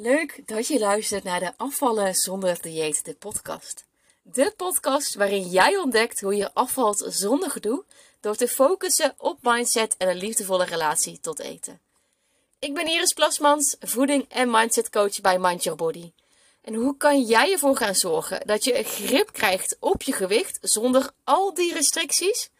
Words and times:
Leuk 0.00 0.42
dat 0.46 0.66
je 0.66 0.78
luistert 0.78 1.24
naar 1.24 1.40
de 1.40 1.52
Afvallen 1.56 2.14
zonder 2.14 2.62
dieet, 2.62 3.04
de 3.04 3.14
podcast. 3.14 3.84
De 4.22 4.52
podcast 4.56 5.14
waarin 5.14 5.48
jij 5.48 5.76
ontdekt 5.76 6.20
hoe 6.20 6.36
je 6.36 6.54
afvalt 6.54 7.04
zonder 7.08 7.50
gedoe 7.50 7.84
door 8.20 8.36
te 8.36 8.48
focussen 8.48 9.14
op 9.16 9.38
mindset 9.42 9.94
en 9.96 10.08
een 10.08 10.16
liefdevolle 10.16 10.64
relatie 10.64 11.20
tot 11.20 11.38
eten. 11.38 11.80
Ik 12.58 12.74
ben 12.74 12.86
Iris 12.86 13.12
Plasmans, 13.12 13.76
voeding- 13.80 14.24
en 14.28 14.50
mindset 14.50 14.90
coach 14.90 15.20
bij 15.20 15.38
Mind 15.38 15.62
Your 15.62 15.78
Body. 15.78 16.12
En 16.62 16.74
hoe 16.74 16.96
kan 16.96 17.22
jij 17.22 17.52
ervoor 17.52 17.76
gaan 17.76 17.94
zorgen 17.94 18.46
dat 18.46 18.64
je 18.64 18.82
grip 18.82 19.32
krijgt 19.32 19.76
op 19.80 20.02
je 20.02 20.12
gewicht 20.12 20.58
zonder 20.60 21.10
al 21.24 21.54
die 21.54 21.72
restricties? 21.72 22.50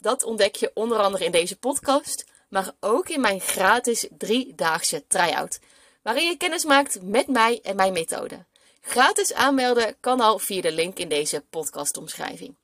Dat 0.00 0.22
ontdek 0.22 0.56
je 0.56 0.70
onder 0.74 0.98
andere 0.98 1.24
in 1.24 1.32
deze 1.32 1.58
podcast, 1.58 2.24
maar 2.48 2.72
ook 2.80 3.08
in 3.08 3.20
mijn 3.20 3.40
gratis 3.40 4.08
driedaagse 4.18 5.04
try-out 5.06 5.58
waarin 6.06 6.28
je 6.28 6.36
kennis 6.36 6.64
maakt 6.64 7.02
met 7.02 7.26
mij 7.26 7.60
en 7.62 7.76
mijn 7.76 7.92
methode. 7.92 8.44
Gratis 8.80 9.34
aanmelden 9.34 9.96
kan 10.00 10.20
al 10.20 10.38
via 10.38 10.60
de 10.60 10.72
link 10.72 10.98
in 10.98 11.08
deze 11.08 11.44
podcastomschrijving. 11.50 12.56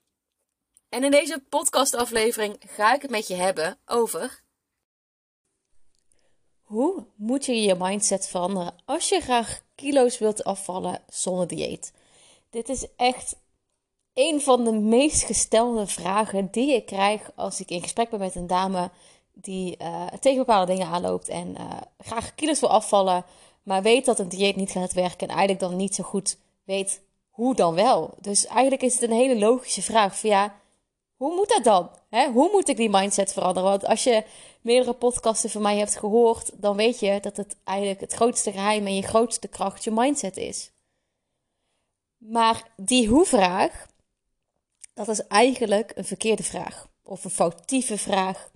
En 0.89 1.03
in 1.03 1.11
deze 1.11 1.43
podcastaflevering 1.49 2.57
ga 2.59 2.93
ik 2.93 3.01
het 3.01 3.11
met 3.11 3.27
je 3.27 3.33
hebben 3.33 3.77
over. 3.85 4.41
Hoe 6.61 7.05
moet 7.15 7.45
je 7.45 7.61
je 7.61 7.75
mindset 7.75 8.27
veranderen 8.27 8.75
als 8.85 9.09
je 9.09 9.19
graag 9.19 9.61
kilo's 9.75 10.17
wilt 10.17 10.43
afvallen 10.43 11.03
zonder 11.09 11.47
dieet? 11.47 11.93
Dit 12.49 12.69
is 12.69 12.85
echt 12.95 13.35
een 14.13 14.41
van 14.41 14.63
de 14.63 14.71
meest 14.71 15.23
gestelde 15.23 15.87
vragen 15.87 16.51
die 16.51 16.73
ik 16.73 16.85
krijg 16.85 17.31
als 17.35 17.59
ik 17.59 17.69
in 17.69 17.81
gesprek 17.81 18.09
ben 18.09 18.19
met 18.19 18.35
een 18.35 18.47
dame 18.47 18.91
die 19.33 19.77
uh, 19.81 20.07
tegen 20.07 20.37
bepaalde 20.37 20.71
dingen 20.71 20.87
aanloopt 20.87 21.29
en 21.29 21.55
uh, 21.59 21.71
graag 21.97 22.35
kilo's 22.35 22.59
wil 22.59 22.69
afvallen, 22.69 23.25
maar 23.63 23.81
weet 23.81 24.05
dat 24.05 24.19
een 24.19 24.29
dieet 24.29 24.55
niet 24.55 24.71
gaat 24.71 24.93
werken 24.93 25.27
en 25.27 25.35
eigenlijk 25.35 25.59
dan 25.59 25.75
niet 25.75 25.95
zo 25.95 26.03
goed 26.03 26.37
weet 26.63 27.01
hoe 27.29 27.55
dan 27.55 27.75
wel. 27.75 28.13
Dus 28.19 28.45
eigenlijk 28.45 28.81
is 28.81 28.93
het 28.93 29.03
een 29.03 29.17
hele 29.17 29.39
logische 29.39 29.81
vraag 29.81 30.19
van 30.19 30.29
ja, 30.29 30.55
hoe 31.15 31.35
moet 31.35 31.49
dat 31.49 31.63
dan? 31.63 31.89
Hè? 32.09 32.31
Hoe 32.31 32.49
moet 32.51 32.67
ik 32.67 32.77
die 32.77 32.89
mindset 32.89 33.33
veranderen? 33.33 33.69
Want 33.69 33.85
als 33.85 34.03
je 34.03 34.23
meerdere 34.61 34.93
podcasten 34.93 35.49
van 35.49 35.61
mij 35.61 35.77
hebt 35.77 35.97
gehoord, 35.97 36.61
dan 36.61 36.75
weet 36.75 36.99
je 36.99 37.19
dat 37.21 37.37
het 37.37 37.55
eigenlijk 37.63 38.01
het 38.01 38.13
grootste 38.13 38.51
geheim 38.51 38.85
en 38.85 38.95
je 38.95 39.01
grootste 39.01 39.47
kracht 39.47 39.83
je 39.83 39.91
mindset 39.91 40.37
is. 40.37 40.71
Maar 42.17 42.71
die 42.75 43.07
hoe-vraag, 43.07 43.87
dat 44.93 45.07
is 45.07 45.27
eigenlijk 45.27 45.91
een 45.95 46.05
verkeerde 46.05 46.43
vraag. 46.43 46.87
Of 47.03 47.23
een 47.23 47.29
foutieve 47.29 47.97
vraag. 47.97 48.51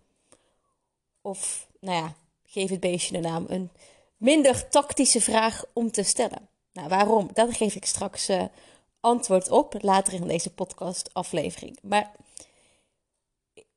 Of, 1.28 1.67
nou 1.80 1.95
ja, 1.97 2.16
geef 2.45 2.70
het 2.70 2.80
beestje 2.80 3.14
de 3.14 3.28
naam. 3.28 3.45
Een 3.47 3.72
minder 4.17 4.70
tactische 4.70 5.22
vraag 5.22 5.66
om 5.73 5.92
te 5.92 6.03
stellen. 6.03 6.50
Nou, 6.73 6.88
waarom? 6.88 7.30
Daar 7.34 7.53
geef 7.53 7.75
ik 7.75 7.86
straks 7.86 8.30
uh, 8.30 8.44
antwoord 9.00 9.50
op 9.50 9.75
later 9.81 10.14
in 10.14 10.28
deze 10.28 10.53
podcast-aflevering. 10.53 11.78
Maar 11.81 12.11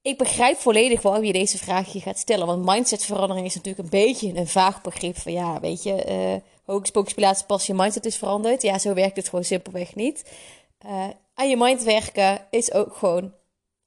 ik 0.02 0.18
begrijp 0.18 0.56
volledig 0.56 1.02
waarom 1.02 1.24
je 1.24 1.32
deze 1.32 1.58
vraag 1.58 1.92
je 1.92 2.00
gaat 2.00 2.18
stellen. 2.18 2.46
Want 2.46 2.64
mindsetverandering 2.64 3.46
is 3.46 3.54
natuurlijk 3.54 3.84
een 3.84 4.00
beetje 4.00 4.34
een 4.34 4.48
vaag 4.48 4.82
begrip. 4.82 5.18
Van 5.18 5.32
ja, 5.32 5.60
weet 5.60 5.82
je, 5.82 6.06
uh, 6.08 6.50
hocus 6.64 7.44
pas 7.46 7.66
je 7.66 7.74
mindset 7.74 8.06
is 8.06 8.16
veranderd. 8.16 8.62
Ja, 8.62 8.78
zo 8.78 8.94
werkt 8.94 9.16
het 9.16 9.28
gewoon 9.28 9.44
simpelweg 9.44 9.94
niet. 9.94 10.30
Uh, 10.86 11.08
aan 11.34 11.48
je 11.48 11.56
mind 11.56 11.82
werken 11.82 12.46
is 12.50 12.72
ook 12.72 12.96
gewoon 12.96 13.32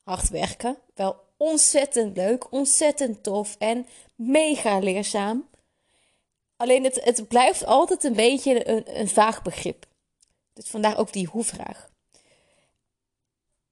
hard 0.03 0.29
werken. 0.29 0.77
Wel 0.93 1.22
ontzettend 1.43 2.17
leuk, 2.17 2.51
ontzettend 2.51 3.23
tof 3.23 3.55
en 3.59 3.87
mega 4.15 4.79
leerzaam. 4.79 5.49
Alleen 6.57 6.83
het, 6.83 7.03
het 7.03 7.27
blijft 7.27 7.65
altijd 7.65 8.03
een 8.03 8.13
beetje 8.13 8.69
een, 8.69 8.99
een 8.99 9.09
vaag 9.09 9.41
begrip. 9.41 9.85
Dus 10.53 10.69
vandaar 10.69 10.97
ook 10.97 11.13
die 11.13 11.27
hoe-vraag. 11.27 11.89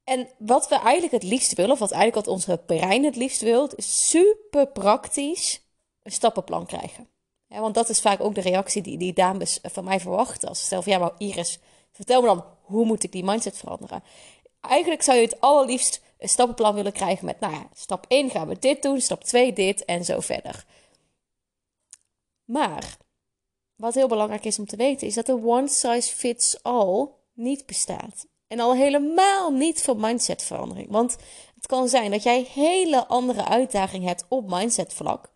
En 0.03 0.29
wat 0.37 0.67
we 0.67 0.75
eigenlijk 0.75 1.13
het 1.13 1.31
liefst 1.31 1.53
willen, 1.53 1.71
of 1.71 1.79
wat 1.79 1.91
eigenlijk 1.91 2.25
wat 2.25 2.35
onze 2.35 2.57
brein 2.65 3.03
het 3.03 3.15
liefst 3.15 3.41
wil, 3.41 3.69
is 3.75 4.09
super 4.09 4.67
praktisch 4.67 5.61
een 6.03 6.11
stappenplan 6.11 6.65
krijgen. 6.65 7.07
want 7.47 7.75
dat 7.75 7.89
is 7.89 8.01
vaak 8.01 8.19
ook 8.19 8.35
de 8.35 8.41
reactie 8.41 8.81
die, 8.81 8.97
die 8.97 9.13
dames 9.13 9.59
van 9.61 9.83
mij 9.83 9.99
verwachten. 9.99 10.49
Als 10.49 10.67
ze 10.67 10.81
ja, 10.85 10.97
maar 10.97 11.11
Iris, 11.17 11.59
vertel 11.91 12.21
me 12.21 12.27
dan, 12.27 12.45
hoe 12.61 12.85
moet 12.85 13.03
ik 13.03 13.11
die 13.11 13.23
mindset 13.23 13.57
veranderen? 13.57 14.03
Eigenlijk 14.61 15.01
zou 15.01 15.17
je 15.17 15.25
het 15.25 15.41
allerliefst 15.41 16.01
een 16.21 16.29
stappenplan 16.29 16.75
willen 16.75 16.91
krijgen 16.91 17.25
met, 17.25 17.39
nou 17.39 17.53
ja, 17.53 17.69
stap 17.73 18.05
1 18.07 18.29
gaan 18.29 18.47
we 18.47 18.59
dit 18.59 18.81
doen, 18.81 19.01
stap 19.01 19.23
2 19.23 19.53
dit 19.53 19.85
en 19.85 20.05
zo 20.05 20.19
verder. 20.19 20.65
Maar 22.43 22.97
wat 23.75 23.93
heel 23.93 24.07
belangrijk 24.07 24.45
is 24.45 24.59
om 24.59 24.65
te 24.65 24.75
weten, 24.75 25.07
is 25.07 25.13
dat 25.13 25.25
de 25.25 25.45
one 25.45 25.67
size 25.67 26.15
fits 26.15 26.63
all 26.63 27.07
niet 27.33 27.65
bestaat. 27.65 28.27
En 28.47 28.59
al 28.59 28.75
helemaal 28.75 29.51
niet 29.51 29.81
voor 29.81 29.97
mindsetverandering. 29.97 30.89
Want 30.89 31.17
het 31.55 31.67
kan 31.67 31.87
zijn 31.87 32.11
dat 32.11 32.23
jij 32.23 32.47
hele 32.53 33.07
andere 33.07 33.45
uitdagingen 33.45 34.07
hebt 34.07 34.25
op 34.27 34.49
mindsetvlak 34.49 35.31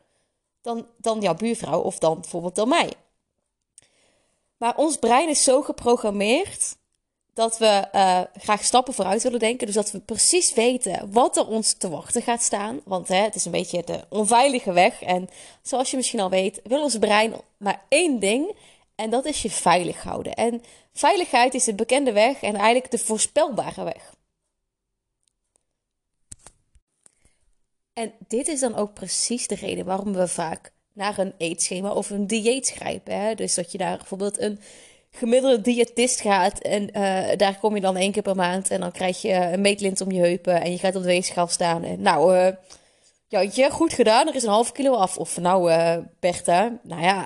dan, 0.62 0.88
dan 0.98 1.22
jouw 1.22 1.36
buurvrouw 1.36 1.82
of 1.82 1.98
dan 1.98 2.22
bijvoorbeeld 2.22 2.56
dan 2.56 2.68
mij. 2.68 2.94
Maar 4.58 4.78
ons 4.78 4.98
brein 4.98 5.30
is 5.30 5.44
zo 5.44 5.62
geprogrammeerd 5.62 6.78
dat 7.36 7.58
we 7.58 7.88
uh, 7.94 8.22
graag 8.38 8.64
stappen 8.64 8.94
vooruit 8.94 9.24
willen 9.24 9.40
denken. 9.40 9.66
Dus 9.66 9.76
dat 9.76 9.92
we 9.92 10.00
precies 10.00 10.54
weten 10.54 11.12
wat 11.12 11.38
er 11.38 11.48
ons 11.48 11.74
te 11.74 11.90
wachten 11.90 12.22
gaat 12.22 12.42
staan. 12.42 12.82
Want 12.84 13.08
hè, 13.08 13.16
het 13.16 13.36
is 13.36 13.46
een 13.46 13.52
beetje 13.52 13.84
de 13.86 14.06
onveilige 14.10 14.72
weg. 14.72 15.02
En 15.02 15.30
zoals 15.62 15.92
je 15.92 15.98
misschien 15.98 16.20
al 16.20 16.30
weet, 16.30 16.62
wil 16.64 16.84
ons 16.84 16.98
brein 16.98 17.34
maar 17.58 17.82
één 17.88 18.20
ding. 18.20 18.56
En 18.96 19.10
dat 19.10 19.26
is 19.26 19.42
je 19.42 19.50
veilig 19.50 20.04
houden. 20.04 20.34
En 20.34 20.64
veiligheid 20.94 21.54
is 21.54 21.64
de 21.64 21.74
bekende 21.74 22.12
weg 22.12 22.42
en 22.42 22.56
eigenlijk 22.56 22.92
de 22.92 22.98
voorspelbare 22.98 23.84
weg. 23.84 24.14
En 27.94 28.14
dit 28.28 28.48
is 28.48 28.60
dan 28.60 28.76
ook 28.76 28.94
precies 28.94 29.48
de 29.48 29.56
reden 29.56 29.86
waarom 29.86 30.14
we 30.14 30.28
vaak 30.28 30.72
naar 30.94 31.18
een 31.18 31.34
eetschema 31.38 31.92
of 31.92 32.10
een 32.10 32.28
dieet 32.28 32.70
grijpen. 32.70 33.20
Hè? 33.20 33.36
Dus 33.36 33.54
dat 33.54 33.72
je 33.72 33.78
daar 33.78 33.98
bijvoorbeeld 33.98 34.40
een 34.40 34.60
gemiddelde 35.16 35.62
diëtist 35.62 36.22
gaat 36.22 36.60
en 36.60 36.90
uh, 36.98 37.38
daar 37.38 37.58
kom 37.60 37.76
je 37.76 37.82
dan 37.82 37.98
één 37.98 38.12
keer 38.12 38.22
per 38.22 38.36
maand 38.36 38.70
en 38.70 38.80
dan 38.80 38.92
krijg 38.92 39.22
je 39.22 39.34
een 39.34 39.62
meetlint 39.62 40.02
om 40.02 40.12
je 40.12 40.22
heupen 40.22 40.62
en 40.62 40.72
je 40.72 40.78
gaat 40.78 40.96
op 40.96 41.02
de 41.02 41.08
weegschaal 41.08 41.48
staan 41.48 41.84
en 41.84 42.02
nou, 42.02 42.36
uh, 42.38 42.48
ja, 43.28 43.70
goed 43.70 43.94
gedaan, 43.94 44.28
er 44.28 44.36
is 44.36 44.44
een 44.44 44.50
half 44.50 44.72
kilo 44.72 44.94
af. 44.94 45.18
Of 45.18 45.38
nou, 45.38 45.72
uh, 45.72 45.98
Bertha, 46.20 46.80
nou 46.84 47.02
ja, 47.02 47.26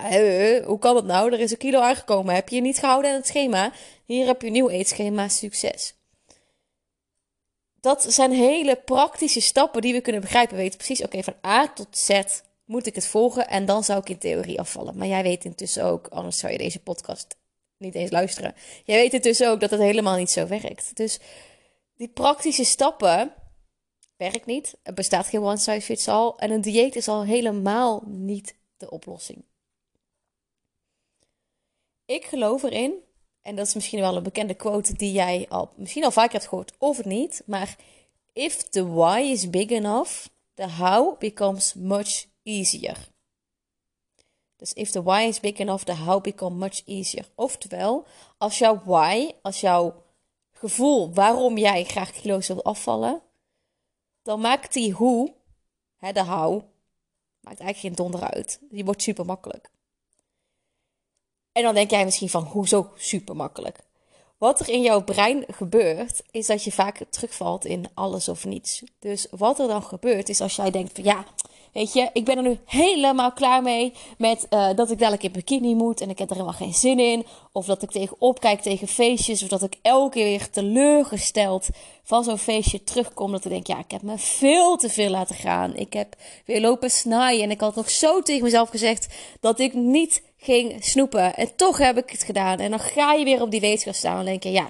hoe 0.63 0.79
kan 0.79 0.93
dat 0.93 1.05
nou? 1.05 1.33
Er 1.33 1.39
is 1.39 1.51
een 1.51 1.57
kilo 1.57 1.79
aangekomen, 1.79 2.35
heb 2.35 2.49
je 2.49 2.55
je 2.55 2.61
niet 2.61 2.79
gehouden 2.79 3.11
aan 3.11 3.17
het 3.17 3.27
schema? 3.27 3.71
Hier 4.05 4.25
heb 4.25 4.41
je 4.41 4.47
een 4.47 4.53
nieuw 4.53 4.69
eetschema, 4.69 5.27
succes. 5.27 5.93
Dat 7.81 8.05
zijn 8.07 8.31
hele 8.31 8.75
praktische 8.75 9.41
stappen 9.41 9.81
die 9.81 9.93
we 9.93 10.01
kunnen 10.01 10.21
begrijpen. 10.21 10.55
We 10.55 10.61
weten 10.61 10.77
precies, 10.77 11.03
oké, 11.03 11.23
van 11.23 11.35
A 11.45 11.67
tot 11.73 11.97
Z 11.97 12.21
moet 12.65 12.85
ik 12.85 12.95
het 12.95 13.07
volgen 13.07 13.47
en 13.47 13.65
dan 13.65 13.83
zou 13.83 13.99
ik 13.99 14.09
in 14.09 14.17
theorie 14.17 14.59
afvallen. 14.59 14.97
Maar 14.97 15.07
jij 15.07 15.23
weet 15.23 15.45
intussen 15.45 15.83
ook, 15.83 16.07
anders 16.07 16.37
zou 16.37 16.51
je 16.51 16.57
deze 16.57 16.79
podcast 16.79 17.38
niet 17.79 17.95
eens 17.95 18.11
luisteren. 18.11 18.55
Jij 18.85 18.97
weet 18.97 19.11
het 19.11 19.23
dus 19.23 19.43
ook 19.43 19.59
dat 19.59 19.69
het 19.69 19.79
helemaal 19.79 20.17
niet 20.17 20.31
zo 20.31 20.47
werkt. 20.47 20.95
Dus 20.95 21.19
die 21.95 22.07
praktische 22.07 22.63
stappen 22.63 23.33
werkt 24.17 24.45
niet. 24.45 24.77
Er 24.83 24.93
bestaat 24.93 25.27
geen 25.27 25.41
one 25.41 25.57
size 25.57 25.81
fits 25.81 26.07
all. 26.07 26.33
En 26.37 26.51
een 26.51 26.61
dieet 26.61 26.95
is 26.95 27.07
al 27.07 27.23
helemaal 27.23 28.03
niet 28.05 28.55
de 28.77 28.89
oplossing. 28.89 29.43
Ik 32.05 32.25
geloof 32.25 32.63
erin, 32.63 32.93
en 33.41 33.55
dat 33.55 33.67
is 33.67 33.73
misschien 33.73 33.99
wel 33.99 34.15
een 34.15 34.23
bekende 34.23 34.53
quote 34.53 34.93
die 34.93 35.11
jij 35.11 35.45
al 35.49 35.71
misschien 35.75 36.03
al 36.03 36.11
vaker 36.11 36.31
hebt 36.31 36.47
gehoord, 36.47 36.73
of 36.77 36.97
het 36.97 37.05
niet. 37.05 37.43
Maar 37.45 37.75
if 38.33 38.55
the 38.57 38.87
why 38.87 39.19
is 39.19 39.49
big 39.49 39.69
enough, 39.69 40.25
the 40.53 40.69
how 40.69 41.19
becomes 41.19 41.73
much 41.73 42.25
easier. 42.43 43.07
Dus 44.59 44.73
if 44.73 44.91
the 44.91 45.03
why 45.03 45.21
is 45.21 45.39
big 45.39 45.59
enough, 45.59 45.83
the 45.83 45.95
how 45.95 46.21
become 46.21 46.55
much 46.55 46.81
easier. 46.85 47.25
Oftewel, 47.35 48.05
als 48.37 48.57
jouw 48.57 48.81
why, 48.83 49.31
als 49.41 49.59
jouw 49.59 50.03
gevoel 50.51 51.13
waarom 51.13 51.57
jij 51.57 51.83
graag 51.83 52.11
kilo's 52.11 52.47
wil 52.47 52.63
afvallen, 52.63 53.21
dan 54.23 54.39
maakt 54.39 54.73
die 54.73 54.93
hoe, 54.93 55.33
hè, 55.97 56.11
de 56.11 56.23
how, 56.23 56.63
maakt 57.41 57.59
eigenlijk 57.59 57.79
geen 57.79 57.95
donder 57.95 58.29
uit. 58.29 58.59
Die 58.69 58.85
wordt 58.85 59.01
super 59.01 59.25
makkelijk. 59.25 59.71
En 61.51 61.63
dan 61.63 61.73
denk 61.73 61.89
jij 61.89 62.05
misschien 62.05 62.29
van, 62.29 62.43
hoezo 62.43 62.91
super 62.95 63.35
makkelijk? 63.35 63.79
Wat 64.37 64.59
er 64.59 64.69
in 64.69 64.81
jouw 64.81 65.03
brein 65.03 65.43
gebeurt, 65.47 66.21
is 66.31 66.47
dat 66.47 66.63
je 66.63 66.71
vaak 66.71 67.05
terugvalt 67.09 67.65
in 67.65 67.89
alles 67.93 68.29
of 68.29 68.45
niets. 68.45 68.83
Dus 68.99 69.27
wat 69.31 69.59
er 69.59 69.67
dan 69.67 69.83
gebeurt, 69.83 70.29
is 70.29 70.41
als 70.41 70.55
jij 70.55 70.71
denkt 70.71 70.91
van 70.93 71.03
ja, 71.03 71.25
Weet 71.73 71.93
je, 71.93 72.09
ik 72.13 72.25
ben 72.25 72.37
er 72.37 72.43
nu 72.43 72.59
helemaal 72.65 73.31
klaar 73.31 73.61
mee 73.61 73.93
met 74.17 74.47
uh, 74.49 74.69
dat 74.75 74.91
ik 74.91 74.99
dadelijk 74.99 75.23
in 75.23 75.31
bikini 75.31 75.75
moet 75.75 76.01
en 76.01 76.09
ik 76.09 76.17
heb 76.17 76.29
er 76.29 76.35
helemaal 76.35 76.57
geen 76.57 76.73
zin 76.73 76.99
in. 76.99 77.25
Of 77.51 77.65
dat 77.65 77.81
ik 77.81 77.91
tegenop 77.91 78.39
kijk 78.39 78.61
tegen 78.61 78.87
feestjes. 78.87 79.43
Of 79.43 79.49
dat 79.49 79.63
ik 79.63 79.75
elke 79.81 80.09
keer 80.09 80.23
weer 80.23 80.49
teleurgesteld 80.49 81.67
van 82.03 82.23
zo'n 82.23 82.37
feestje 82.37 82.83
terugkom. 82.83 83.31
Dat 83.31 83.45
ik 83.45 83.51
denk, 83.51 83.67
ja, 83.67 83.79
ik 83.79 83.91
heb 83.91 84.01
me 84.01 84.17
veel 84.17 84.77
te 84.77 84.89
veel 84.89 85.09
laten 85.09 85.35
gaan. 85.35 85.75
Ik 85.75 85.93
heb 85.93 86.15
weer 86.45 86.61
lopen 86.61 86.91
snijden. 86.91 87.43
En 87.43 87.51
ik 87.51 87.61
had 87.61 87.75
nog 87.75 87.89
zo 87.89 88.21
tegen 88.21 88.43
mezelf 88.43 88.69
gezegd 88.69 89.07
dat 89.39 89.59
ik 89.59 89.73
niet 89.73 90.21
ging 90.37 90.83
snoepen. 90.83 91.35
En 91.35 91.55
toch 91.55 91.77
heb 91.77 91.97
ik 91.97 92.09
het 92.09 92.23
gedaan. 92.23 92.59
En 92.59 92.69
dan 92.69 92.79
ga 92.79 93.13
je 93.13 93.23
weer 93.23 93.41
op 93.41 93.51
die 93.51 93.59
weegschaal 93.59 93.93
staan 93.93 94.19
en 94.19 94.25
denk 94.25 94.43
je, 94.43 94.51
ja, 94.51 94.67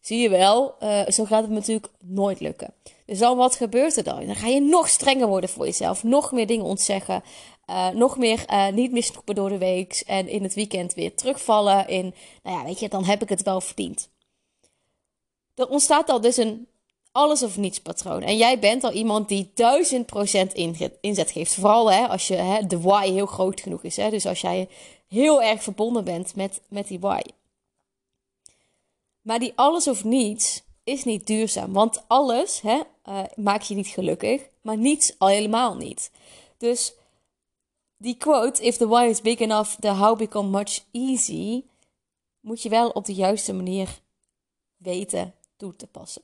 zie 0.00 0.18
je 0.18 0.28
wel, 0.28 0.74
uh, 0.82 1.00
zo 1.08 1.24
gaat 1.24 1.42
het 1.42 1.50
natuurlijk 1.50 1.88
nooit 1.98 2.40
lukken. 2.40 2.72
Dus 3.10 3.18
dan 3.18 3.36
wat 3.36 3.56
gebeurt 3.56 3.96
er 3.96 4.04
dan? 4.04 4.26
Dan 4.26 4.36
ga 4.36 4.46
je 4.46 4.60
nog 4.60 4.88
strenger 4.88 5.26
worden 5.26 5.50
voor 5.50 5.64
jezelf. 5.64 6.02
Nog 6.02 6.32
meer 6.32 6.46
dingen 6.46 6.64
ontzeggen. 6.64 7.22
Uh, 7.70 7.88
nog 7.88 8.16
meer 8.16 8.44
uh, 8.50 8.68
niet 8.68 8.92
meer 8.92 9.02
snoepen 9.02 9.34
door 9.34 9.48
de 9.48 9.58
week. 9.58 10.02
En 10.06 10.28
in 10.28 10.42
het 10.42 10.54
weekend 10.54 10.94
weer 10.94 11.14
terugvallen 11.14 11.88
in, 11.88 12.14
nou 12.42 12.58
ja, 12.58 12.64
weet 12.64 12.78
je, 12.78 12.88
dan 12.88 13.04
heb 13.04 13.22
ik 13.22 13.28
het 13.28 13.42
wel 13.42 13.60
verdiend. 13.60 14.08
Er 15.54 15.68
ontstaat 15.68 16.08
al 16.08 16.20
dus 16.20 16.36
een 16.36 16.68
alles 17.12 17.42
of 17.42 17.56
niets 17.56 17.80
patroon. 17.80 18.22
En 18.22 18.36
jij 18.36 18.58
bent 18.58 18.84
al 18.84 18.92
iemand 18.92 19.28
die 19.28 19.50
duizend 19.54 20.06
procent 20.06 20.52
inzet 21.00 21.30
geeft. 21.30 21.54
Vooral 21.54 21.92
hè, 21.92 22.08
als 22.08 22.28
je, 22.28 22.34
hè, 22.34 22.66
de 22.66 22.80
why 22.80 23.10
heel 23.12 23.26
groot 23.26 23.60
genoeg 23.60 23.82
is. 23.82 23.96
Hè? 23.96 24.10
Dus 24.10 24.26
als 24.26 24.40
jij 24.40 24.68
heel 25.08 25.42
erg 25.42 25.62
verbonden 25.62 26.04
bent 26.04 26.34
met, 26.34 26.60
met 26.68 26.88
die 26.88 27.00
why. 27.00 27.20
Maar 29.20 29.38
die 29.38 29.52
alles 29.54 29.88
of 29.88 30.04
niets 30.04 30.62
is 30.84 31.04
niet 31.04 31.26
duurzaam. 31.26 31.72
Want 31.72 32.02
alles 32.06 32.60
hè, 32.60 32.80
uh, 33.10 33.22
maakt 33.36 33.66
je 33.66 33.74
niet 33.74 33.86
gelukkig, 33.86 34.48
maar 34.60 34.76
niets 34.76 35.18
al 35.18 35.28
helemaal 35.28 35.76
niet. 35.76 36.10
Dus 36.56 36.94
die 37.96 38.16
quote, 38.16 38.62
if 38.62 38.76
the 38.76 38.88
why 38.88 39.04
is 39.04 39.20
big 39.20 39.38
enough, 39.38 39.74
the 39.80 39.88
how 39.88 40.18
become 40.18 40.48
much 40.48 40.84
easy, 40.90 41.64
moet 42.40 42.62
je 42.62 42.68
wel 42.68 42.90
op 42.90 43.04
de 43.04 43.14
juiste 43.14 43.52
manier 43.52 44.00
weten 44.76 45.34
toe 45.56 45.76
te 45.76 45.86
passen. 45.86 46.22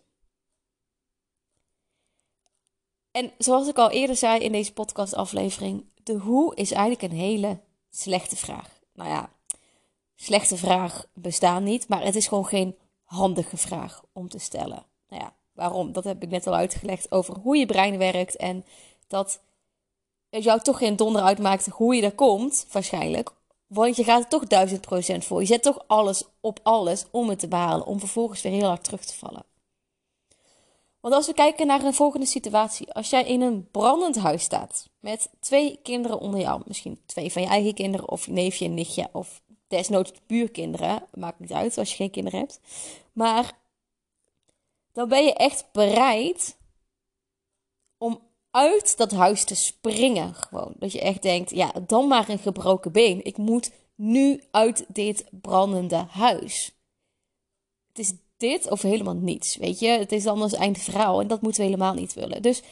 En 3.10 3.32
zoals 3.38 3.68
ik 3.68 3.78
al 3.78 3.90
eerder 3.90 4.16
zei 4.16 4.40
in 4.40 4.52
deze 4.52 4.72
podcastaflevering, 4.72 5.84
de 6.02 6.12
hoe 6.12 6.54
is 6.54 6.70
eigenlijk 6.70 7.12
een 7.12 7.18
hele 7.18 7.60
slechte 7.90 8.36
vraag. 8.36 8.80
Nou 8.92 9.10
ja, 9.10 9.30
slechte 10.14 10.56
vraag 10.56 11.06
bestaat 11.12 11.62
niet, 11.62 11.88
maar 11.88 12.04
het 12.04 12.14
is 12.14 12.26
gewoon 12.26 12.46
geen 12.46 12.76
handige 13.04 13.56
vraag 13.56 14.04
om 14.12 14.28
te 14.28 14.38
stellen. 14.38 14.84
Nou 15.08 15.22
ja, 15.22 15.34
waarom? 15.56 15.92
Dat 15.92 16.04
heb 16.04 16.22
ik 16.22 16.30
net 16.30 16.46
al 16.46 16.54
uitgelegd 16.54 17.12
over 17.12 17.36
hoe 17.42 17.56
je 17.56 17.66
brein 17.66 17.98
werkt 17.98 18.36
en 18.36 18.64
dat 19.06 19.40
het 20.30 20.44
jou 20.44 20.60
toch 20.60 20.78
geen 20.78 20.96
donder 20.96 21.22
uitmaakt 21.22 21.66
hoe 21.66 21.94
je 21.94 22.02
er 22.02 22.14
komt, 22.14 22.66
waarschijnlijk. 22.72 23.30
Want 23.66 23.96
je 23.96 24.04
gaat 24.04 24.22
er 24.22 24.28
toch 24.28 24.46
duizend 24.46 24.80
procent 24.80 25.24
voor. 25.24 25.40
Je 25.40 25.46
zet 25.46 25.62
toch 25.62 25.84
alles 25.86 26.24
op 26.40 26.60
alles 26.62 27.04
om 27.10 27.28
het 27.28 27.38
te 27.38 27.48
behalen, 27.48 27.86
om 27.86 27.98
vervolgens 27.98 28.42
weer 28.42 28.52
heel 28.52 28.68
hard 28.68 28.84
terug 28.84 29.04
te 29.04 29.14
vallen. 29.14 29.44
Want 31.06 31.18
als 31.18 31.26
we 31.26 31.34
kijken 31.34 31.66
naar 31.66 31.84
een 31.84 31.94
volgende 31.94 32.26
situatie. 32.26 32.92
Als 32.92 33.10
jij 33.10 33.24
in 33.24 33.40
een 33.40 33.68
brandend 33.70 34.18
huis 34.18 34.42
staat 34.42 34.88
met 35.00 35.30
twee 35.40 35.78
kinderen 35.82 36.18
onder 36.18 36.40
jou. 36.40 36.62
Misschien 36.64 36.98
twee 37.06 37.32
van 37.32 37.42
je 37.42 37.48
eigen 37.48 37.74
kinderen 37.74 38.08
of 38.08 38.28
neefje 38.28 38.64
en 38.64 38.74
nichtje. 38.74 39.08
Of 39.12 39.40
desnoods 39.68 40.12
buurkinderen. 40.26 41.02
Maakt 41.14 41.40
niet 41.40 41.52
uit 41.52 41.78
als 41.78 41.90
je 41.90 41.96
geen 41.96 42.10
kinderen 42.10 42.40
hebt. 42.40 42.60
Maar 43.12 43.52
dan 44.96 45.08
ben 45.08 45.24
je 45.24 45.32
echt 45.32 45.64
bereid 45.72 46.56
om 47.98 48.20
uit 48.50 48.96
dat 48.96 49.10
huis 49.12 49.44
te 49.44 49.54
springen. 49.54 50.34
Gewoon. 50.34 50.72
Dat 50.78 50.92
je 50.92 51.00
echt 51.00 51.22
denkt, 51.22 51.50
ja, 51.50 51.72
dan 51.86 52.08
maar 52.08 52.28
een 52.28 52.38
gebroken 52.38 52.92
been. 52.92 53.24
Ik 53.24 53.36
moet 53.36 53.70
nu 53.94 54.42
uit 54.50 54.84
dit 54.88 55.24
brandende 55.30 56.06
huis. 56.10 56.78
Het 57.88 57.98
is 57.98 58.12
dit 58.36 58.70
of 58.70 58.82
helemaal 58.82 59.14
niets, 59.14 59.56
weet 59.56 59.78
je. 59.78 59.88
Het 59.88 60.12
is 60.12 60.26
als 60.26 60.52
eind 60.52 60.78
verhaal 60.78 61.20
en 61.20 61.26
dat 61.26 61.42
moeten 61.42 61.60
we 61.60 61.66
helemaal 61.66 61.94
niet 61.94 62.14
willen. 62.14 62.42
Dus 62.42 62.62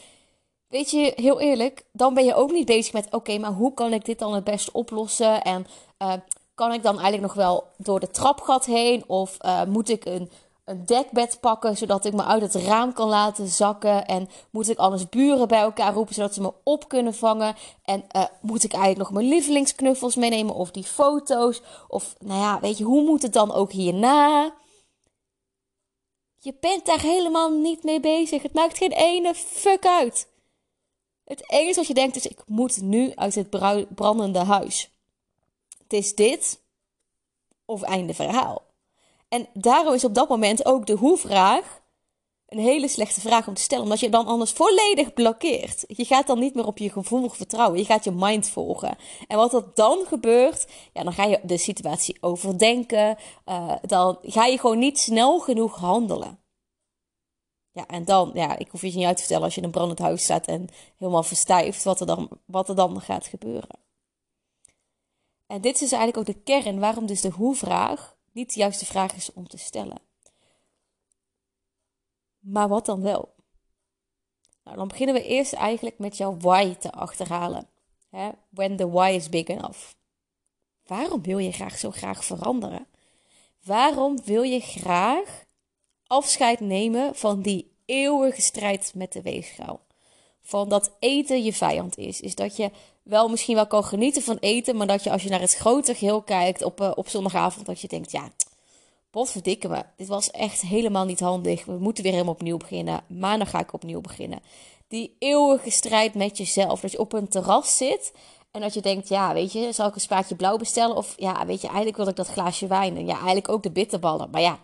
weet 0.68 0.90
je, 0.90 1.12
heel 1.16 1.40
eerlijk, 1.40 1.84
dan 1.92 2.14
ben 2.14 2.24
je 2.24 2.34
ook 2.34 2.52
niet 2.52 2.66
bezig 2.66 2.92
met... 2.92 3.12
oké, 3.14 3.38
maar 3.38 3.52
hoe 3.52 3.74
kan 3.74 3.92
ik 3.92 4.04
dit 4.04 4.18
dan 4.18 4.34
het 4.34 4.44
best 4.44 4.70
oplossen? 4.70 5.42
En 5.42 5.66
uh, 5.98 6.12
kan 6.54 6.72
ik 6.72 6.82
dan 6.82 6.94
eigenlijk 6.94 7.22
nog 7.22 7.34
wel 7.34 7.64
door 7.76 8.00
de 8.00 8.10
trapgat 8.10 8.64
heen? 8.64 9.04
Of 9.06 9.36
uh, 9.44 9.64
moet 9.64 9.88
ik 9.88 10.04
een 10.04 10.30
een 10.64 10.86
dekbed 10.86 11.40
pakken, 11.40 11.76
zodat 11.76 12.04
ik 12.04 12.12
me 12.12 12.24
uit 12.24 12.42
het 12.42 12.54
raam 12.54 12.92
kan 12.92 13.08
laten 13.08 13.48
zakken. 13.48 14.06
En 14.06 14.28
moet 14.50 14.68
ik 14.68 14.78
anders 14.78 15.08
buren 15.08 15.48
bij 15.48 15.60
elkaar 15.60 15.92
roepen, 15.92 16.14
zodat 16.14 16.34
ze 16.34 16.40
me 16.40 16.52
op 16.62 16.88
kunnen 16.88 17.14
vangen. 17.14 17.54
En 17.84 18.04
uh, 18.16 18.24
moet 18.40 18.64
ik 18.64 18.72
eigenlijk 18.72 19.02
nog 19.02 19.12
mijn 19.12 19.28
lievelingsknuffels 19.28 20.14
meenemen 20.14 20.54
of 20.54 20.70
die 20.70 20.84
foto's. 20.84 21.62
Of 21.88 22.14
nou 22.18 22.40
ja, 22.40 22.60
weet 22.60 22.78
je, 22.78 22.84
hoe 22.84 23.02
moet 23.02 23.22
het 23.22 23.32
dan 23.32 23.52
ook 23.52 23.72
hierna? 23.72 24.54
Je 26.38 26.54
bent 26.60 26.86
daar 26.86 27.00
helemaal 27.00 27.50
niet 27.50 27.82
mee 27.82 28.00
bezig. 28.00 28.42
Het 28.42 28.54
maakt 28.54 28.76
geen 28.78 28.92
ene 28.92 29.34
fuck 29.34 29.86
uit. 29.86 30.28
Het 31.24 31.50
enige 31.50 31.74
wat 31.74 31.86
je 31.86 31.94
denkt 31.94 32.16
is, 32.16 32.26
ik 32.26 32.42
moet 32.46 32.82
nu 32.82 33.12
uit 33.14 33.34
het 33.34 33.50
brandende 33.94 34.38
huis. 34.38 34.90
Het 35.82 35.92
is 35.92 36.14
dit 36.14 36.60
of 37.64 37.82
einde 37.82 38.14
verhaal. 38.14 38.63
En 39.34 39.48
daarom 39.52 39.94
is 39.94 40.04
op 40.04 40.14
dat 40.14 40.28
moment 40.28 40.64
ook 40.64 40.86
de 40.86 40.92
hoe-vraag 40.92 41.82
een 42.46 42.58
hele 42.58 42.88
slechte 42.88 43.20
vraag 43.20 43.48
om 43.48 43.54
te 43.54 43.62
stellen. 43.62 43.84
Omdat 43.84 44.00
je 44.00 44.08
dan 44.08 44.26
anders 44.26 44.50
volledig 44.52 45.12
blokkeert. 45.12 45.84
Je 45.86 46.04
gaat 46.04 46.26
dan 46.26 46.38
niet 46.38 46.54
meer 46.54 46.66
op 46.66 46.78
je 46.78 46.90
gevoel 46.90 47.28
vertrouwen. 47.28 47.78
Je 47.78 47.84
gaat 47.84 48.04
je 48.04 48.10
mind 48.10 48.48
volgen. 48.48 48.96
En 49.26 49.36
wat 49.36 49.54
er 49.54 49.64
dan 49.74 50.04
gebeurt, 50.06 50.66
ja, 50.92 51.02
dan 51.02 51.12
ga 51.12 51.24
je 51.24 51.40
de 51.42 51.56
situatie 51.56 52.16
overdenken. 52.20 53.16
Uh, 53.46 53.74
dan 53.82 54.18
ga 54.22 54.44
je 54.44 54.58
gewoon 54.58 54.78
niet 54.78 54.98
snel 54.98 55.38
genoeg 55.38 55.76
handelen. 55.76 56.38
Ja, 57.72 57.86
en 57.86 58.04
dan, 58.04 58.30
ja, 58.34 58.58
ik 58.58 58.68
hoef 58.70 58.80
je 58.80 58.92
niet 58.94 59.06
uit 59.06 59.16
te 59.16 59.22
vertellen 59.22 59.44
als 59.44 59.54
je 59.54 59.60
in 59.60 59.66
een 59.66 59.72
brandend 59.72 59.98
huis 59.98 60.22
staat 60.22 60.46
en 60.46 60.68
helemaal 60.96 61.22
verstijft, 61.22 61.84
wat 61.84 62.00
er 62.00 62.06
dan, 62.06 62.28
wat 62.46 62.68
er 62.68 62.76
dan 62.76 63.00
gaat 63.00 63.26
gebeuren. 63.26 63.78
En 65.46 65.60
dit 65.60 65.74
is 65.74 65.92
eigenlijk 65.92 66.16
ook 66.16 66.36
de 66.36 66.42
kern 66.42 66.80
waarom 66.80 67.06
dus 67.06 67.20
de 67.20 67.30
hoe-vraag 67.30 68.13
niet 68.34 68.54
de 68.54 68.60
juiste 68.60 68.86
vraag 68.86 69.14
is 69.14 69.32
om 69.32 69.48
te 69.48 69.58
stellen. 69.58 70.00
Maar 72.38 72.68
wat 72.68 72.86
dan 72.86 73.02
wel? 73.02 73.34
Nou, 74.64 74.76
dan 74.76 74.88
beginnen 74.88 75.14
we 75.14 75.26
eerst 75.26 75.52
eigenlijk 75.52 75.98
met 75.98 76.16
jouw 76.16 76.36
why 76.36 76.74
te 76.74 76.92
achterhalen. 76.92 77.68
When 78.48 78.76
the 78.76 78.90
why 78.90 79.10
is 79.10 79.28
big 79.28 79.46
enough. 79.46 79.92
Waarom 80.86 81.22
wil 81.22 81.38
je 81.38 81.52
graag 81.52 81.78
zo 81.78 81.90
graag 81.90 82.24
veranderen? 82.24 82.86
Waarom 83.64 84.24
wil 84.24 84.42
je 84.42 84.60
graag 84.60 85.44
afscheid 86.06 86.60
nemen 86.60 87.14
van 87.14 87.42
die 87.42 87.76
eeuwige 87.84 88.40
strijd 88.40 88.92
met 88.94 89.12
de 89.12 89.22
weegschaal? 89.22 89.86
Van 90.40 90.68
dat 90.68 90.96
eten 90.98 91.42
je 91.42 91.52
vijand 91.52 91.96
is. 91.96 92.20
Is 92.20 92.34
dat 92.34 92.56
je 92.56 92.70
wel 93.04 93.28
misschien 93.28 93.54
wel 93.54 93.66
kan 93.66 93.84
genieten 93.84 94.22
van 94.22 94.36
eten, 94.40 94.76
maar 94.76 94.86
dat 94.86 95.04
je 95.04 95.10
als 95.10 95.22
je 95.22 95.28
naar 95.28 95.40
het 95.40 95.54
grote 95.54 95.94
geheel 95.94 96.22
kijkt 96.22 96.62
op, 96.62 96.80
uh, 96.80 96.90
op 96.94 97.08
zondagavond, 97.08 97.66
dat 97.66 97.80
je 97.80 97.88
denkt, 97.88 98.12
ja, 98.12 98.28
potverdikke 99.10 99.68
me, 99.68 99.82
dit 99.96 100.08
was 100.08 100.30
echt 100.30 100.60
helemaal 100.60 101.04
niet 101.04 101.20
handig. 101.20 101.64
We 101.64 101.78
moeten 101.78 102.02
weer 102.02 102.12
helemaal 102.12 102.34
opnieuw 102.34 102.56
beginnen. 102.56 103.04
Maandag 103.08 103.50
ga 103.50 103.58
ik 103.58 103.72
opnieuw 103.72 104.00
beginnen. 104.00 104.40
Die 104.88 105.16
eeuwige 105.18 105.70
strijd 105.70 106.14
met 106.14 106.38
jezelf, 106.38 106.80
dat 106.80 106.92
je 106.92 106.98
op 106.98 107.12
een 107.12 107.28
terras 107.28 107.76
zit 107.76 108.12
en 108.50 108.60
dat 108.60 108.74
je 108.74 108.80
denkt, 108.80 109.08
ja, 109.08 109.32
weet 109.32 109.52
je, 109.52 109.72
zal 109.72 109.88
ik 109.88 109.94
een 109.94 110.00
spaatje 110.00 110.34
blauw 110.34 110.56
bestellen? 110.56 110.96
Of 110.96 111.14
ja, 111.16 111.46
weet 111.46 111.60
je, 111.60 111.66
eigenlijk 111.66 111.96
wil 111.96 112.08
ik 112.08 112.16
dat 112.16 112.28
glaasje 112.28 112.66
wijn 112.66 112.96
en 112.96 113.06
ja, 113.06 113.14
eigenlijk 113.14 113.48
ook 113.48 113.62
de 113.62 113.70
bitterballen. 113.70 114.30
Maar 114.30 114.40
ja, 114.40 114.58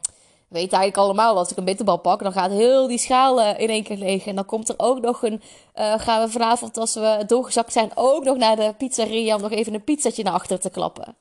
weet 0.51 0.73
eigenlijk 0.73 0.97
allemaal, 0.97 1.37
als 1.37 1.51
ik 1.51 1.57
een 1.57 1.65
bitterbal 1.65 1.97
pak, 1.97 2.23
dan 2.23 2.33
gaat 2.33 2.51
heel 2.51 2.87
die 2.87 2.99
schaal 2.99 3.41
uh, 3.41 3.59
in 3.59 3.69
één 3.69 3.83
keer 3.83 3.97
leeg. 3.97 4.27
En 4.27 4.35
dan 4.35 4.45
komt 4.45 4.69
er 4.69 4.75
ook 4.77 5.01
nog 5.01 5.23
een, 5.23 5.43
uh, 5.75 5.99
gaan 5.99 6.25
we 6.25 6.33
vanavond, 6.33 6.77
als 6.77 6.95
we 6.95 7.25
doorgezakt 7.27 7.73
zijn, 7.73 7.91
ook 7.95 8.25
nog 8.25 8.37
naar 8.37 8.57
de 8.57 8.75
pizzeria 8.79 9.35
om 9.35 9.41
nog 9.43 9.51
even 9.51 9.75
een 9.75 9.85
pizzatje 9.85 10.23
naar 10.23 10.33
achter 10.33 10.61
te 10.61 10.71
klappen. 10.71 11.17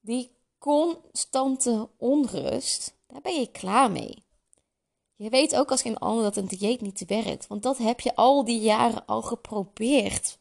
Die 0.00 0.30
constante 0.58 1.88
onrust, 1.98 2.94
daar 3.06 3.20
ben 3.20 3.40
je 3.40 3.46
klaar 3.46 3.90
mee. 3.90 4.24
Je 5.14 5.28
weet 5.28 5.56
ook 5.56 5.70
als 5.70 5.82
geen 5.82 5.98
ander 5.98 6.24
dat 6.24 6.36
een 6.36 6.46
dieet 6.46 6.80
niet 6.80 7.04
werkt, 7.06 7.46
want 7.46 7.62
dat 7.62 7.78
heb 7.78 8.00
je 8.00 8.14
al 8.14 8.44
die 8.44 8.60
jaren 8.60 9.06
al 9.06 9.22
geprobeerd. 9.22 10.38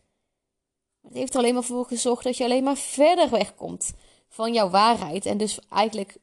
Het 1.02 1.14
heeft 1.14 1.34
er 1.34 1.40
alleen 1.40 1.54
maar 1.54 1.64
voor 1.64 1.86
gezorgd 1.86 2.24
dat 2.24 2.38
je 2.38 2.44
alleen 2.44 2.64
maar 2.64 2.78
verder 2.78 3.30
wegkomt 3.30 3.94
van 4.30 4.54
jouw 4.54 4.70
waarheid 4.70 5.26
en 5.26 5.38
dus 5.38 5.60
eigenlijk 5.70 6.18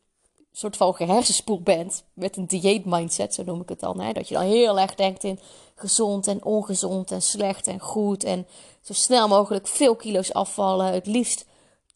soort 0.52 0.76
van 0.76 0.94
gehersenspoeld 0.94 1.64
bent 1.64 2.04
met 2.12 2.37
een 2.37 2.47
dieet 2.47 2.85
mindset, 2.85 3.35
zo 3.35 3.42
noem 3.42 3.61
ik 3.61 3.68
het 3.68 3.80
dan. 3.80 4.00
Hè? 4.00 4.12
Dat 4.12 4.28
je 4.28 4.35
dan 4.35 4.44
heel 4.44 4.78
erg 4.78 4.94
denkt 4.94 5.25
in 5.25 5.38
gezond 5.75 6.26
en 6.26 6.44
ongezond 6.44 7.11
en 7.11 7.23
slecht 7.23 7.66
en 7.66 7.80
goed 7.80 8.25
en 8.25 8.47
zo 8.80 8.92
snel 8.92 9.28
mogelijk 9.28 9.66
veel 9.66 9.97
kilo's 9.97 10.32
afvallen. 10.32 10.92
Het 10.92 11.06
liefst 11.06 11.44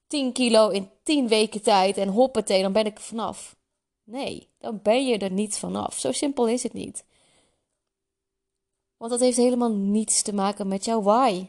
10 0.06 0.32
kilo 0.32 0.68
in 0.68 0.90
10 1.02 1.28
weken 1.28 1.62
tijd 1.62 1.96
en 1.96 2.08
hoppatee, 2.08 2.62
dan 2.62 2.72
ben 2.72 2.86
ik 2.86 3.00
vanaf. 3.00 3.56
Nee, 4.04 4.48
dan 4.58 4.80
ben 4.82 5.06
je 5.06 5.18
er 5.18 5.30
niet 5.30 5.58
vanaf. 5.58 5.98
Zo 5.98 6.12
simpel 6.12 6.48
is 6.48 6.62
het 6.62 6.72
niet. 6.72 7.04
Want 8.96 9.10
dat 9.10 9.20
heeft 9.20 9.36
helemaal 9.36 9.72
niets 9.72 10.22
te 10.22 10.34
maken 10.34 10.68
met 10.68 10.84
jouw 10.84 11.02
why. 11.02 11.46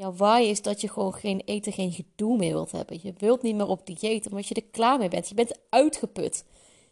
Jouw 0.00 0.12
why 0.12 0.42
is 0.42 0.62
dat 0.62 0.80
je 0.80 0.88
gewoon 0.88 1.14
geen 1.14 1.40
eten, 1.40 1.72
geen 1.72 1.92
gedoe 1.92 2.36
meer 2.36 2.52
wilt 2.52 2.72
hebben. 2.72 2.98
Je 3.02 3.12
wilt 3.12 3.42
niet 3.42 3.54
meer 3.54 3.66
op 3.66 3.86
dieet 3.86 4.30
omdat 4.30 4.46
je 4.46 4.54
er 4.54 4.64
klaar 4.64 4.98
mee 4.98 5.08
bent. 5.08 5.28
Je 5.28 5.34
bent 5.34 5.60
uitgeput. 5.68 6.44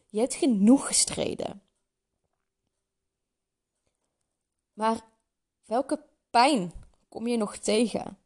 Je 0.07 0.19
hebt 0.21 0.35
genoeg 0.35 0.87
gestreden. 0.87 1.63
Maar 4.73 5.01
welke 5.65 6.05
pijn 6.31 6.73
kom 7.09 7.27
je 7.27 7.37
nog 7.37 7.57
tegen? 7.57 8.19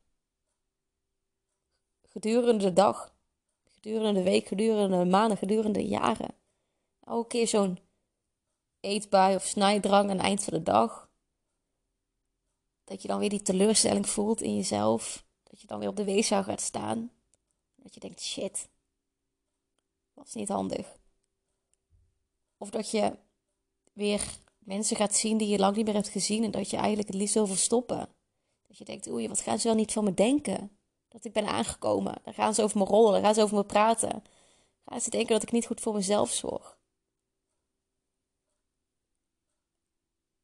Gedurende 2.09 2.65
de 2.65 2.73
dag, 2.73 3.15
gedurende 3.65 4.13
de 4.13 4.23
week, 4.23 4.47
gedurende 4.47 4.99
de 4.99 5.05
maanden, 5.05 5.37
gedurende 5.37 5.79
de 5.79 5.87
jaren. 5.89 6.35
Elke 7.05 7.29
keer 7.29 7.49
zo'n 7.49 7.79
eetbui 8.81 9.35
of 9.35 9.45
snijdrang 9.45 10.11
aan 10.11 10.17
het 10.17 10.27
eind 10.27 10.45
van 10.45 10.53
de 10.53 10.63
dag. 10.63 11.11
Dat 12.85 13.03
je 13.03 13.09
dan 13.09 13.19
weer 13.19 13.29
die 13.29 13.43
teleurstelling 13.43 14.09
voelt 14.09 14.41
in 14.41 14.57
jezelf. 14.57 15.25
Dat 15.43 15.61
je 15.61 15.67
dan 15.67 15.79
weer 15.79 15.89
op 15.89 15.97
de 15.97 16.05
weegschaal 16.05 16.43
gaat 16.43 16.61
staan. 16.61 17.11
Dat 17.77 17.95
je 17.95 18.01
denkt, 18.01 18.21
shit, 18.21 18.69
is 20.35 20.41
niet 20.41 20.49
handig. 20.49 20.97
Of 22.57 22.71
dat 22.71 22.91
je 22.91 23.19
weer 23.93 24.39
mensen 24.59 24.97
gaat 24.97 25.15
zien 25.15 25.37
die 25.37 25.49
je 25.49 25.59
lang 25.59 25.77
niet 25.77 25.85
meer 25.85 25.95
hebt 25.95 26.09
gezien 26.09 26.45
en 26.45 26.51
dat 26.51 26.71
je 26.71 26.77
eigenlijk 26.77 27.09
het 27.09 27.17
liefst 27.17 27.35
wil 27.35 27.47
verstoppen. 27.47 28.09
Dat 28.67 28.79
je 28.79 28.85
denkt, 28.85 29.09
oei, 29.09 29.29
wat 29.29 29.41
gaan 29.41 29.59
ze 29.59 29.67
wel 29.69 29.77
niet 29.77 29.93
van 29.93 30.05
me 30.05 30.15
denken? 30.15 30.77
Dat 31.09 31.25
ik 31.25 31.33
ben 31.33 31.47
aangekomen. 31.47 32.21
Dan 32.25 32.35
gaan 32.35 32.55
ze 32.55 32.63
over 32.63 32.79
me 32.79 32.85
rollen, 32.85 33.13
dan 33.13 33.23
gaan 33.23 33.35
ze 33.35 33.43
over 33.43 33.57
me 33.57 33.65
praten. 33.65 34.23
Gaan 34.85 35.01
ze 35.01 35.11
denken 35.11 35.33
dat 35.33 35.43
ik 35.43 35.53
niet 35.53 35.67
goed 35.67 35.81
voor 35.81 35.95
mezelf 35.95 36.31
zorg. 36.31 36.79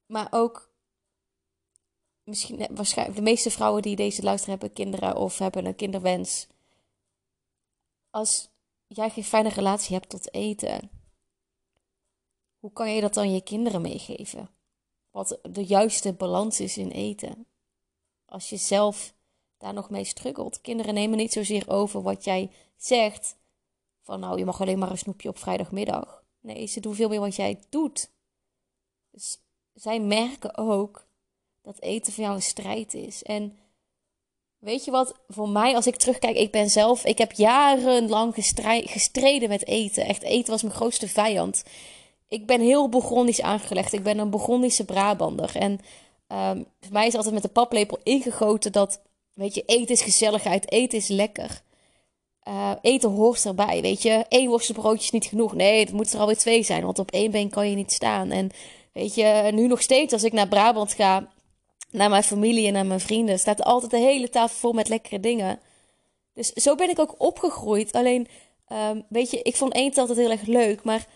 Maar 0.06 0.28
ook, 0.30 0.67
misschien, 2.28 2.66
waarschijnlijk, 2.70 3.18
de 3.18 3.24
meeste 3.24 3.50
vrouwen 3.50 3.82
die 3.82 3.96
deze 3.96 4.22
luisteren 4.22 4.58
hebben 4.58 4.76
kinderen 4.76 5.16
of 5.16 5.38
hebben 5.38 5.66
een 5.66 5.76
kinderwens. 5.76 6.46
Als 8.10 8.48
jij 8.86 9.10
geen 9.10 9.24
fijne 9.24 9.48
relatie 9.48 9.94
hebt 9.94 10.08
tot 10.08 10.32
eten, 10.34 10.90
hoe 12.58 12.72
kan 12.72 12.94
je 12.94 13.00
dat 13.00 13.14
dan 13.14 13.32
je 13.32 13.40
kinderen 13.40 13.80
meegeven? 13.80 14.50
Wat 15.10 15.38
de 15.50 15.64
juiste 15.64 16.12
balans 16.12 16.60
is 16.60 16.76
in 16.76 16.90
eten. 16.90 17.46
Als 18.24 18.48
je 18.48 18.56
zelf 18.56 19.14
daar 19.58 19.72
nog 19.72 19.90
mee 19.90 20.04
struggelt. 20.04 20.60
Kinderen 20.60 20.94
nemen 20.94 21.18
niet 21.18 21.32
zozeer 21.32 21.68
over 21.68 22.02
wat 22.02 22.24
jij 22.24 22.50
zegt. 22.76 23.36
Van 24.02 24.20
nou, 24.20 24.38
je 24.38 24.44
mag 24.44 24.60
alleen 24.60 24.78
maar 24.78 24.90
een 24.90 24.98
snoepje 24.98 25.28
op 25.28 25.38
vrijdagmiddag. 25.38 26.24
Nee, 26.40 26.66
ze 26.66 26.80
doen 26.80 26.94
veel 26.94 27.08
meer 27.08 27.20
wat 27.20 27.36
jij 27.36 27.62
doet. 27.68 28.10
Dus 29.10 29.40
zij 29.72 30.00
merken 30.00 30.56
ook 30.56 31.07
dat 31.62 31.80
eten 31.80 32.12
voor 32.12 32.24
jou 32.24 32.36
een 32.36 32.42
strijd 32.42 32.94
is. 32.94 33.22
En 33.22 33.58
weet 34.58 34.84
je 34.84 34.90
wat, 34.90 35.14
voor 35.28 35.48
mij, 35.48 35.74
als 35.74 35.86
ik 35.86 35.96
terugkijk, 35.96 36.36
ik 36.36 36.50
ben 36.50 36.70
zelf, 36.70 37.04
ik 37.04 37.18
heb 37.18 37.32
jarenlang 37.32 38.34
gestreden 38.84 39.48
met 39.48 39.66
eten. 39.66 40.04
Echt, 40.04 40.22
eten 40.22 40.50
was 40.50 40.62
mijn 40.62 40.74
grootste 40.74 41.08
vijand 41.08 41.62
ik 42.28 42.46
ben 42.46 42.60
heel 42.60 42.88
Burgondisch 42.88 43.42
aangelegd. 43.42 43.92
Ik 43.92 44.02
ben 44.02 44.18
een 44.18 44.30
Burgondische 44.30 44.84
Brabander. 44.84 45.56
En 45.56 45.72
um, 46.28 46.66
voor 46.80 46.92
mij 46.92 47.06
is 47.06 47.14
altijd 47.14 47.34
met 47.34 47.42
de 47.42 47.48
paplepel 47.48 47.98
ingegoten 48.02 48.72
dat, 48.72 49.00
weet 49.34 49.54
je, 49.54 49.62
eten 49.66 49.94
is 49.94 50.02
gezelligheid, 50.02 50.70
eten 50.70 50.98
is 50.98 51.08
lekker. 51.08 51.62
Uh, 52.48 52.72
eten 52.82 53.10
hoort 53.10 53.44
erbij, 53.44 53.80
weet 53.80 54.02
je. 54.02 54.24
Eén 54.28 54.48
worstelbroodje 54.48 55.04
is 55.04 55.10
niet 55.10 55.26
genoeg. 55.26 55.54
Nee, 55.54 55.80
het 55.80 55.92
moet 55.92 56.12
er 56.12 56.20
alweer 56.20 56.36
twee 56.36 56.62
zijn, 56.62 56.84
want 56.84 56.98
op 56.98 57.10
één 57.10 57.30
been 57.30 57.50
kan 57.50 57.70
je 57.70 57.76
niet 57.76 57.92
staan. 57.92 58.30
En 58.30 58.50
weet 58.92 59.14
je, 59.14 59.50
nu 59.54 59.66
nog 59.66 59.82
steeds 59.82 60.12
als 60.12 60.24
ik 60.24 60.32
naar 60.32 60.48
Brabant 60.48 60.92
ga, 60.92 61.28
naar 61.90 62.10
mijn 62.10 62.22
familie 62.22 62.66
en 62.66 62.72
naar 62.72 62.86
mijn 62.86 63.00
vrienden, 63.00 63.38
staat 63.38 63.62
altijd 63.64 63.90
de 63.90 63.98
hele 63.98 64.28
tafel 64.28 64.56
vol 64.56 64.72
met 64.72 64.88
lekkere 64.88 65.20
dingen. 65.20 65.60
Dus 66.34 66.52
zo 66.52 66.74
ben 66.74 66.90
ik 66.90 66.98
ook 66.98 67.14
opgegroeid. 67.18 67.92
Alleen, 67.92 68.26
um, 68.72 69.04
weet 69.08 69.30
je, 69.30 69.42
ik 69.42 69.56
vond 69.56 69.74
eten 69.74 70.00
altijd 70.00 70.18
heel 70.18 70.30
erg 70.30 70.46
leuk, 70.46 70.82
maar 70.84 71.06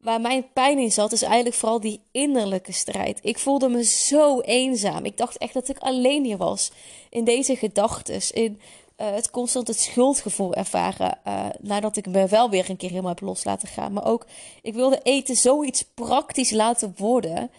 waar 0.00 0.20
mijn 0.20 0.52
pijn 0.52 0.78
in 0.78 0.92
zat, 0.92 1.12
is 1.12 1.22
eigenlijk 1.22 1.54
vooral 1.54 1.80
die 1.80 2.00
innerlijke 2.10 2.72
strijd. 2.72 3.18
Ik 3.22 3.38
voelde 3.38 3.68
me 3.68 3.84
zo 3.84 4.40
eenzaam. 4.40 5.04
Ik 5.04 5.16
dacht 5.16 5.38
echt 5.38 5.54
dat 5.54 5.68
ik 5.68 5.78
alleen 5.78 6.24
hier 6.24 6.36
was. 6.36 6.70
In 7.10 7.24
deze 7.24 7.56
gedachten. 7.56 8.20
In 8.32 8.60
uh, 8.96 9.10
het 9.10 9.30
constant 9.30 9.68
het 9.68 9.80
schuldgevoel 9.80 10.54
ervaren. 10.54 11.18
Uh, 11.26 11.46
nadat 11.60 11.96
ik 11.96 12.06
me 12.06 12.26
wel 12.26 12.50
weer 12.50 12.70
een 12.70 12.76
keer 12.76 12.88
helemaal 12.88 13.10
heb 13.10 13.20
los 13.20 13.44
laten 13.44 13.68
gaan. 13.68 13.92
Maar 13.92 14.06
ook, 14.06 14.26
ik 14.62 14.74
wilde 14.74 15.00
eten 15.02 15.36
zoiets 15.36 15.84
praktisch 15.94 16.50
laten 16.50 16.94
worden. 16.96 17.50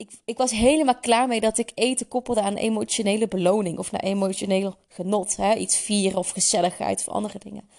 Ik, 0.00 0.10
ik 0.24 0.36
was 0.38 0.50
helemaal 0.50 0.98
klaar 0.98 1.28
mee 1.28 1.40
dat 1.40 1.58
ik 1.58 1.72
eten 1.74 2.08
koppelde 2.08 2.40
aan 2.40 2.54
emotionele 2.54 3.28
beloning. 3.28 3.78
Of 3.78 3.92
naar 3.92 4.00
emotioneel 4.00 4.74
genot. 4.88 5.36
Hè? 5.36 5.54
Iets 5.54 5.78
vieren 5.78 6.18
of 6.18 6.30
gezelligheid 6.30 7.00
of 7.00 7.08
andere 7.08 7.38
dingen. 7.38 7.70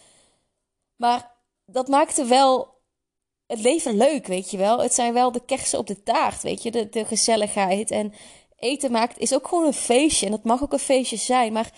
Maar 0.95 1.31
dat 1.65 1.87
maakte 1.87 2.25
wel 2.25 2.67
het 3.47 3.59
leven 3.59 3.97
leuk, 3.97 4.27
weet 4.27 4.51
je 4.51 4.57
wel. 4.57 4.79
Het 4.79 4.93
zijn 4.93 5.13
wel 5.13 5.31
de 5.31 5.45
kersen 5.45 5.79
op 5.79 5.87
de 5.87 6.03
taart, 6.03 6.41
weet 6.41 6.63
je. 6.63 6.71
De, 6.71 6.89
de 6.89 7.05
gezelligheid. 7.05 7.91
En 7.91 8.13
eten 8.55 8.91
maakt 8.91 9.17
is 9.17 9.33
ook 9.33 9.47
gewoon 9.47 9.65
een 9.65 9.73
feestje. 9.73 10.25
En 10.25 10.31
dat 10.31 10.43
mag 10.43 10.63
ook 10.63 10.73
een 10.73 10.79
feestje 10.79 11.17
zijn. 11.17 11.53
Maar 11.53 11.71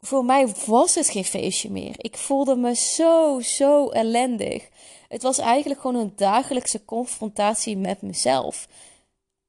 voor 0.00 0.24
mij 0.24 0.48
was 0.66 0.94
het 0.94 1.10
geen 1.10 1.24
feestje 1.24 1.70
meer. 1.70 1.94
Ik 1.96 2.16
voelde 2.16 2.56
me 2.56 2.74
zo, 2.74 3.40
zo 3.40 3.88
ellendig. 3.88 4.68
Het 5.08 5.22
was 5.22 5.38
eigenlijk 5.38 5.80
gewoon 5.80 6.00
een 6.00 6.12
dagelijkse 6.16 6.84
confrontatie 6.84 7.76
met 7.76 8.02
mezelf. 8.02 8.68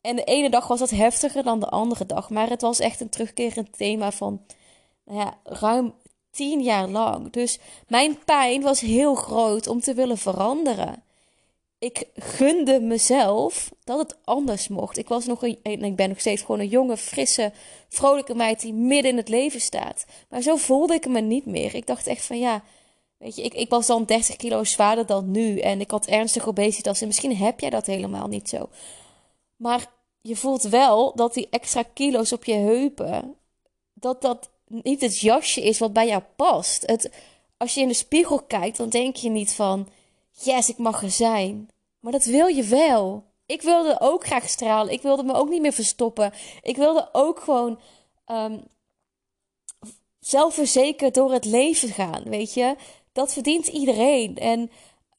En 0.04 0.16
de 0.16 0.24
ene 0.24 0.50
dag 0.50 0.68
was 0.68 0.80
het 0.80 0.90
heftiger 0.90 1.44
dan 1.44 1.60
de 1.60 1.70
andere 1.70 2.06
dag. 2.06 2.30
Maar 2.30 2.50
het 2.50 2.62
was 2.62 2.80
echt 2.80 3.02
een 3.02 3.10
terugkerend 3.10 3.78
thema 3.78 4.12
van 4.12 4.42
nou 5.06 5.20
ja, 5.20 5.38
ruim 5.44 5.94
tien 6.32 6.62
jaar 6.62 6.88
lang. 6.88 7.32
Dus 7.32 7.60
mijn 7.88 8.24
pijn 8.26 8.62
was 8.62 8.80
heel 8.80 9.16
groot 9.16 9.68
om 9.68 9.80
te 9.80 9.94
willen 9.94 10.18
veranderen 10.18 11.04
ik 11.84 12.08
gunde 12.16 12.80
mezelf 12.80 13.72
dat 13.84 13.98
het 14.00 14.18
anders 14.24 14.68
mocht. 14.68 14.98
Ik 14.98 15.08
was 15.08 15.26
nog 15.26 15.44
een, 15.44 15.60
en 15.64 15.84
ik 15.84 15.96
ben 15.96 16.10
nog 16.10 16.20
steeds 16.20 16.42
gewoon 16.42 16.60
een 16.60 16.68
jonge, 16.68 16.98
frisse, 16.98 17.52
vrolijke 17.90 18.36
meid 18.36 18.62
die 18.62 18.74
midden 18.74 19.12
in 19.12 19.18
het 19.18 19.30
leven 19.30 19.62
staat. 19.62 20.06
Maar 20.30 20.42
zo 20.42 20.56
voelde 20.56 20.94
ik 20.94 21.08
me 21.08 21.20
niet 21.20 21.46
meer. 21.46 21.76
Ik 21.76 21.88
dacht 21.88 22.08
echt 22.08 22.26
van 22.26 22.40
ja, 22.40 22.64
weet 23.18 23.36
je, 23.36 23.42
ik, 23.42 23.54
ik 23.54 23.70
was 23.70 23.88
dan 23.88 24.06
30 24.06 24.36
kilo 24.36 24.64
zwaarder 24.64 25.06
dan 25.06 25.32
nu 25.32 25.60
en 25.60 25.82
ik 25.82 25.92
had 25.92 26.06
ernstige 26.06 26.50
obesitas 26.50 27.02
en 27.02 27.08
misschien 27.08 27.36
heb 27.36 27.60
jij 27.60 27.70
dat 27.70 27.86
helemaal 27.86 28.28
niet 28.28 28.50
zo. 28.50 28.70
Maar 29.64 29.92
je 30.22 30.36
voelt 30.36 30.62
wel 30.62 31.16
dat 31.16 31.34
die 31.34 31.48
extra 31.50 31.84
kilo's 31.94 32.32
op 32.32 32.44
je 32.44 32.54
heupen, 32.54 33.36
dat 33.94 34.22
dat 34.22 34.50
niet 34.68 35.02
het 35.02 35.20
jasje 35.20 35.64
is 35.64 35.80
wat 35.80 35.94
bij 35.94 36.08
jou 36.08 36.24
past. 36.36 36.84
Het, 36.86 37.12
als 37.58 37.74
je 37.74 37.82
in 37.82 37.88
de 37.88 37.94
spiegel 37.94 38.42
kijkt, 38.42 38.78
dan 38.78 38.90
denk 38.90 39.16
je 39.16 39.30
niet 39.30 39.54
van 39.54 39.88
yes, 40.32 40.70
ik 40.70 40.78
mag 40.78 41.04
er 41.04 41.12
zijn. 41.12 41.70
Maar 42.00 42.12
dat 42.12 42.26
wil 42.26 42.48
je 42.48 42.64
wel. 42.64 43.24
Ik 43.46 43.62
wilde 43.62 44.00
ook 44.00 44.26
graag 44.26 44.50
stralen. 44.50 44.94
Ik 44.94 45.02
wilde 45.02 45.24
me 45.24 45.34
ook 45.34 45.50
niet 45.50 45.62
meer 45.62 45.74
verstoppen. 45.74 46.34
Ik 46.62 46.76
wilde 46.76 47.10
ook 47.12 47.40
gewoon 47.40 47.80
um, 48.28 48.64
zelfverzekerd 50.20 51.14
door 51.14 51.32
het 51.32 51.46
leven 51.46 51.90
gaan. 51.90 52.24
Weet 52.24 52.54
je, 52.54 52.76
dat 53.12 53.34
verdient 53.34 53.68
iedereen. 53.68 54.38
En 54.38 54.72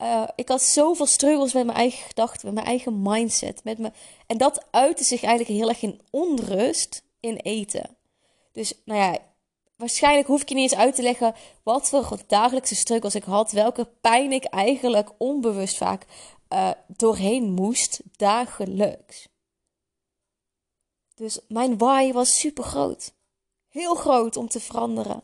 uh, 0.05 0.29
ik 0.35 0.49
had 0.49 0.63
zoveel 0.63 1.07
struggles 1.07 1.53
met 1.53 1.65
mijn 1.65 1.79
eigen 1.79 2.07
gedachten, 2.07 2.47
met 2.47 2.55
mijn 2.55 2.67
eigen 2.67 3.03
mindset. 3.03 3.65
Met 3.65 3.79
me... 3.79 3.93
En 4.27 4.39
dat 4.39 4.67
uitte 4.71 5.05
zich 5.05 5.23
eigenlijk 5.23 5.59
heel 5.59 5.69
erg 5.69 5.83
in 5.83 6.01
onrust 6.11 7.03
in 7.21 7.37
eten. 7.37 7.97
Dus 8.53 8.73
nou 8.85 9.01
ja, 9.01 9.19
waarschijnlijk 9.77 10.27
hoef 10.27 10.41
ik 10.41 10.49
je 10.49 10.55
niet 10.55 10.71
eens 10.71 10.81
uit 10.81 10.95
te 10.95 11.03
leggen 11.03 11.35
wat 11.63 11.89
voor 11.89 12.19
dagelijkse 12.27 12.75
struggles 12.75 13.15
ik 13.15 13.25
had. 13.25 13.53
Welke 13.53 13.85
pijn 14.01 14.33
ik 14.33 14.45
eigenlijk 14.45 15.11
onbewust 15.19 15.77
vaak 15.77 16.07
uh, 16.49 16.71
doorheen 16.87 17.51
moest, 17.51 18.01
dagelijks. 18.17 19.29
Dus 21.15 21.41
mijn 21.49 21.79
why 21.79 22.13
was 22.13 22.39
super 22.39 22.65
groot. 22.65 23.15
Heel 23.69 23.95
groot 23.95 24.37
om 24.37 24.49
te 24.49 24.61
veranderen. 24.61 25.23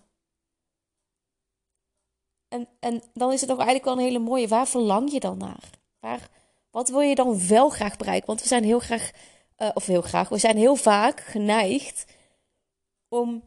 En, 2.51 3.03
dan 3.15 3.33
is 3.33 3.41
het 3.41 3.49
nog 3.49 3.59
eigenlijk 3.59 3.85
wel 3.85 3.95
een 3.95 4.13
hele 4.13 4.25
mooie. 4.25 4.49
Waar 4.49 4.69
verlang 4.69 5.13
je 5.13 5.21
dan 5.21 5.39
naar? 5.39 5.71
Waar, 6.01 6.29
wat 6.71 6.89
wil 6.89 7.01
je 7.01 7.15
dan 7.15 7.49
wel 7.49 7.69
graag 7.69 7.97
bereiken? 7.97 8.27
Want 8.27 8.43
we 8.43 8.49
zijn 8.49 8.65
heel 8.65 8.79
graag, 8.79 9.11
uh, 9.59 9.71
of 9.75 9.87
heel 9.87 10.03
graag, 10.03 10.29
we 10.29 10.39
zijn 10.39 10.57
heel 10.57 10.77
vaak 10.77 11.21
geneigd 11.21 12.05
om 13.09 13.43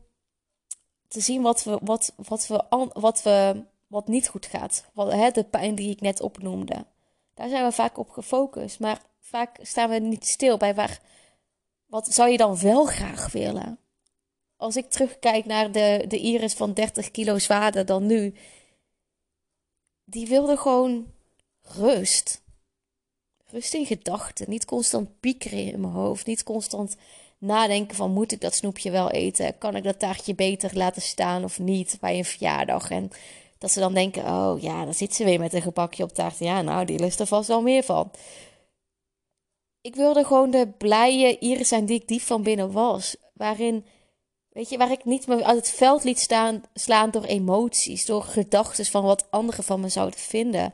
te 1.08 1.20
zien 1.20 1.42
wat 1.42 1.64
we, 1.64 1.80
wat, 1.82 2.14
wat 2.16 2.48
we, 2.48 2.64
wat 2.94 3.24
we, 3.24 3.64
wat 3.88 4.08
niet 4.08 4.28
goed 4.28 4.46
gaat. 4.46 4.86
Wat, 4.94 5.12
hè, 5.12 5.32
de 5.32 5.44
pijn 5.44 5.76
die 5.76 5.90
ik 5.90 6.02
net 6.02 6.22
opnoemde. 6.22 6.86
Daar 7.34 7.50
zijn 7.50 7.66
we 7.66 7.72
vaak 7.72 7.98
op 7.98 8.10
gefocust. 8.10 8.80
Maar 8.80 9.02
vaak 9.20 9.58
staan 9.62 9.90
we 9.90 10.00
niet 10.00 10.26
stil 10.28 10.58
bij 10.58 10.76
waar. 10.76 11.00
Wat 11.86 12.08
zou 12.14 12.30
je 12.30 12.38
dan 12.38 12.60
wel 12.60 12.86
graag 12.86 13.32
willen? 13.32 13.78
Als 14.58 14.76
ik 14.76 14.90
terugkijk 14.90 15.46
naar 15.46 15.72
de, 15.72 16.06
de 16.08 16.18
Iris 16.18 16.54
van 16.54 16.74
30 16.74 17.12
kilo 17.12 17.40
zwaarder 17.40 17.86
dan 17.86 18.06
nu. 18.06 18.36
Die 20.04 20.28
wilde 20.28 20.58
gewoon 20.58 21.08
rust. 21.62 22.42
Rust 23.46 23.74
in 23.74 23.86
gedachten. 23.86 24.50
Niet 24.50 24.66
constant 24.66 25.20
piekeren 25.20 25.74
in 25.74 25.82
mijn 25.82 25.94
hoofd. 25.94 26.26
Niet 26.26 26.44
constant 26.44 26.96
nadenken 27.38 27.96
van 27.96 28.12
moet 28.12 28.32
ik 28.32 28.42
dat 28.42 28.56
snoepje 28.56 28.92
wel 28.92 29.12
eten? 29.12 29.58
Kan 29.58 29.76
ik 29.76 29.84
dat 29.84 30.00
taartje 30.00 30.36
beter 30.36 30.78
laten 30.78 31.02
staan 31.02 31.44
of 31.44 31.60
niet 31.60 31.98
bij 32.02 32.18
een 32.18 32.26
verjaardag? 32.26 32.90
En 32.90 33.12
dat 33.58 33.72
ze 33.72 33.80
dan 33.80 33.94
denken, 33.94 34.24
oh 34.26 34.62
ja, 34.62 34.84
dan 34.84 34.94
zit 34.94 35.16
ze 35.16 35.24
weer 35.24 35.40
met 35.40 35.54
een 35.54 35.62
gebakje 35.62 36.04
op 36.04 36.14
taart. 36.14 36.40
Ja, 36.40 36.62
nou, 36.62 36.86
die 36.86 37.00
lust 37.00 37.20
er 37.20 37.28
vast 37.28 37.48
wel 37.48 37.62
meer 37.62 37.84
van. 37.84 38.12
Ik 39.82 39.96
wilde 39.96 40.24
gewoon 40.24 40.52
de 40.52 40.68
blije 40.78 41.40
Iris 41.40 41.68
zijn 41.68 41.86
die 41.86 42.00
ik 42.02 42.08
diep 42.08 42.22
van 42.22 42.44
binnen 42.44 42.72
was. 42.72 43.16
Waarin, 43.34 43.86
weet 44.54 44.70
je, 44.70 44.78
waar 44.78 44.92
ik 44.92 45.06
niet 45.06 45.28
me 45.28 45.44
uit 45.44 45.58
het 45.58 45.70
veld 45.70 46.04
liet 46.04 46.20
staan, 46.20 46.64
slaan 46.74 47.12
door 47.12 47.24
emoties, 47.24 48.06
door 48.06 48.24
gedachten 48.24 48.86
van 48.86 49.04
wat 49.04 49.32
anderen 49.32 49.64
van 49.64 49.80
me 49.80 49.90
zouden 49.90 50.20
vinden. 50.20 50.74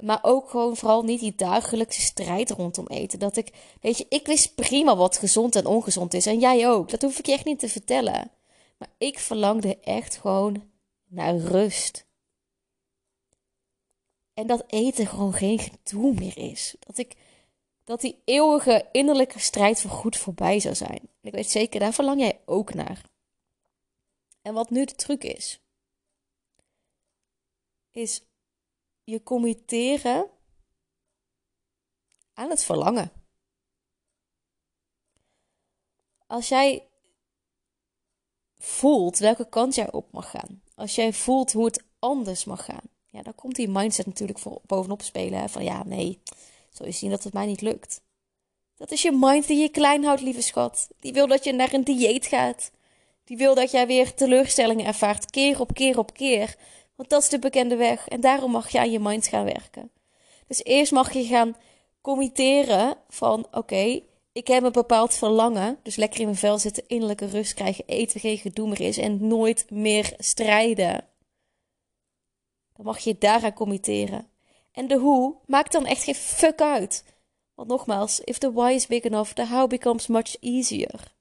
Maar 0.00 0.18
ook 0.22 0.50
gewoon 0.50 0.76
vooral 0.76 1.02
niet 1.02 1.20
die 1.20 1.34
dagelijkse 1.36 2.00
strijd 2.00 2.50
rondom 2.50 2.86
eten. 2.86 3.18
Dat 3.18 3.36
ik, 3.36 3.52
weet 3.80 3.98
je, 3.98 4.06
ik 4.08 4.26
wist 4.26 4.54
prima 4.54 4.96
wat 4.96 5.18
gezond 5.18 5.56
en 5.56 5.66
ongezond 5.66 6.14
is. 6.14 6.26
En 6.26 6.38
jij 6.38 6.68
ook. 6.68 6.90
Dat 6.90 7.02
hoef 7.02 7.18
ik 7.18 7.26
je 7.26 7.32
echt 7.32 7.44
niet 7.44 7.58
te 7.58 7.68
vertellen. 7.68 8.30
Maar 8.78 8.88
ik 8.98 9.18
verlangde 9.18 9.78
echt 9.80 10.16
gewoon 10.16 10.62
naar 11.06 11.36
rust. 11.36 12.06
En 14.34 14.46
dat 14.46 14.64
eten 14.66 15.06
gewoon 15.06 15.32
geen 15.32 15.58
gedoe 15.58 16.14
meer 16.14 16.38
is. 16.38 16.74
Dat 16.78 16.98
ik, 16.98 17.16
dat 17.90 18.00
die 18.00 18.22
eeuwige 18.24 18.88
innerlijke 18.92 19.38
strijd 19.38 19.80
voor 19.80 19.90
goed 19.90 20.16
voorbij 20.16 20.60
zou 20.60 20.74
zijn. 20.74 21.08
ik 21.20 21.32
weet 21.32 21.50
zeker, 21.50 21.80
daar 21.80 21.92
verlang 21.92 22.20
jij 22.20 22.40
ook 22.44 22.74
naar. 22.74 23.02
En 24.42 24.54
wat 24.54 24.70
nu 24.70 24.84
de 24.84 24.94
truc 24.94 25.24
is, 25.24 25.60
is 27.90 28.22
je 29.04 29.22
committeren 29.22 30.30
aan 32.32 32.50
het 32.50 32.64
verlangen. 32.64 33.12
Als 36.26 36.48
jij 36.48 36.88
voelt 38.58 39.18
welke 39.18 39.48
kant 39.48 39.74
jij 39.74 39.92
op 39.92 40.12
mag 40.12 40.30
gaan, 40.30 40.62
als 40.74 40.94
jij 40.94 41.12
voelt 41.12 41.52
hoe 41.52 41.64
het 41.64 41.84
anders 41.98 42.44
mag 42.44 42.64
gaan, 42.64 42.88
ja, 43.06 43.22
dan 43.22 43.34
komt 43.34 43.54
die 43.54 43.68
mindset 43.68 44.06
natuurlijk 44.06 44.38
voor 44.38 44.60
bovenop 44.66 45.02
spelen. 45.02 45.50
Van 45.50 45.64
ja, 45.64 45.84
nee, 45.84 46.22
zo 46.70 46.84
je 46.84 46.90
zien 46.90 47.10
dat 47.10 47.24
het 47.24 47.32
mij 47.32 47.46
niet 47.46 47.60
lukt. 47.60 48.00
Dat 48.76 48.90
is 48.90 49.02
je 49.02 49.12
mind 49.12 49.46
die 49.46 49.60
je 49.60 49.68
klein 49.68 50.04
houdt, 50.04 50.20
lieve 50.20 50.42
schat. 50.42 50.88
Die 51.00 51.12
wil 51.12 51.26
dat 51.26 51.44
je 51.44 51.52
naar 51.52 51.72
een 51.72 51.84
dieet 51.84 52.26
gaat. 52.26 52.70
Die 53.24 53.36
wil 53.36 53.54
dat 53.54 53.70
jij 53.70 53.86
weer 53.86 54.14
teleurstellingen 54.14 54.86
ervaart, 54.86 55.30
keer 55.30 55.60
op 55.60 55.74
keer 55.74 55.98
op 55.98 56.12
keer. 56.12 56.56
Want 56.94 57.08
dat 57.08 57.22
is 57.22 57.28
de 57.28 57.38
bekende 57.38 57.76
weg. 57.76 58.08
En 58.08 58.20
daarom 58.20 58.50
mag 58.50 58.68
je 58.68 58.78
aan 58.78 58.90
je 58.90 59.00
mind 59.00 59.26
gaan 59.26 59.44
werken. 59.44 59.90
Dus 60.46 60.64
eerst 60.64 60.92
mag 60.92 61.12
je 61.12 61.24
gaan 61.24 61.56
committeren 62.00 62.96
van 63.08 63.46
oké, 63.50 64.00
ik 64.32 64.46
heb 64.46 64.62
een 64.62 64.72
bepaald 64.72 65.14
verlangen. 65.14 65.78
Dus 65.82 65.96
lekker 65.96 66.20
in 66.20 66.26
mijn 66.26 66.38
vel 66.38 66.58
zitten, 66.58 66.84
innerlijke 66.86 67.26
rust 67.26 67.54
krijgen, 67.54 67.84
eten, 67.86 68.20
geen 68.20 68.38
gedoe 68.38 68.68
meer 68.68 68.80
is 68.80 68.98
en 68.98 69.26
nooit 69.26 69.70
meer 69.70 70.14
strijden. 70.18 71.04
Dan 72.76 72.84
mag 72.84 72.98
je 72.98 73.18
daaraan 73.18 73.52
committeren. 73.52 74.28
En 74.70 74.88
de 74.88 74.98
hoe 74.98 75.36
maakt 75.46 75.72
dan 75.72 75.86
echt 75.86 76.04
geen 76.04 76.14
fuck 76.14 76.60
uit. 76.60 77.04
Want 77.54 77.68
nogmaals, 77.68 78.20
if 78.20 78.38
the 78.38 78.52
why 78.52 78.72
is 78.72 78.86
big 78.86 79.02
enough, 79.02 79.32
the 79.32 79.46
how 79.46 79.68
becomes 79.68 80.06
much 80.06 80.36
easier. 80.40 81.14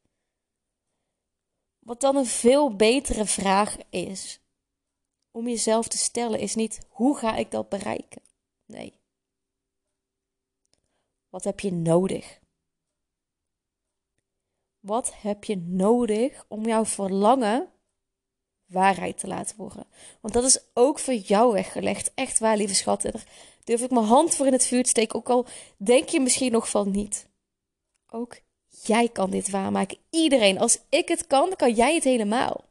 Wat 1.79 2.01
dan 2.01 2.15
een 2.15 2.25
veel 2.25 2.75
betere 2.75 3.25
vraag 3.25 3.77
is 3.89 4.41
om 5.31 5.47
jezelf 5.47 5.87
te 5.87 5.97
stellen, 5.97 6.39
is 6.39 6.55
niet 6.55 6.85
hoe 6.89 7.17
ga 7.17 7.35
ik 7.35 7.51
dat 7.51 7.69
bereiken? 7.69 8.21
Nee. 8.65 8.99
Wat 11.29 11.43
heb 11.43 11.59
je 11.59 11.71
nodig? 11.71 12.39
Wat 14.79 15.13
heb 15.21 15.43
je 15.43 15.57
nodig 15.57 16.45
om 16.47 16.65
jouw 16.65 16.85
verlangen 16.85 17.71
waarheid 18.69 19.17
te 19.17 19.27
laten 19.27 19.57
worden? 19.57 19.85
Want 20.21 20.33
dat 20.33 20.43
is 20.43 20.59
ook 20.73 20.99
voor 20.99 21.13
jou 21.13 21.53
weggelegd. 21.53 22.11
Echt 22.15 22.39
waar, 22.39 22.57
lieve 22.57 22.75
schat. 22.75 23.01
daar 23.01 23.23
durf 23.63 23.81
ik 23.81 23.91
mijn 23.91 24.05
hand 24.05 24.35
voor 24.35 24.45
in 24.45 24.53
het 24.53 24.65
vuur 24.65 24.83
te 24.83 24.89
steken. 24.89 25.15
Ook 25.15 25.29
al 25.29 25.45
denk 25.77 26.09
je 26.09 26.19
misschien 26.19 26.51
nog 26.51 26.69
van 26.69 26.91
niet. 26.91 27.27
Ook 28.09 28.39
jij 28.83 29.09
kan 29.09 29.29
dit 29.29 29.49
waarmaken. 29.49 29.97
Iedereen. 30.09 30.59
Als 30.59 30.79
ik 30.89 31.07
het 31.07 31.27
kan, 31.27 31.55
kan 31.55 31.73
jij 31.73 31.93
het 31.93 32.03
helemaal. 32.03 32.65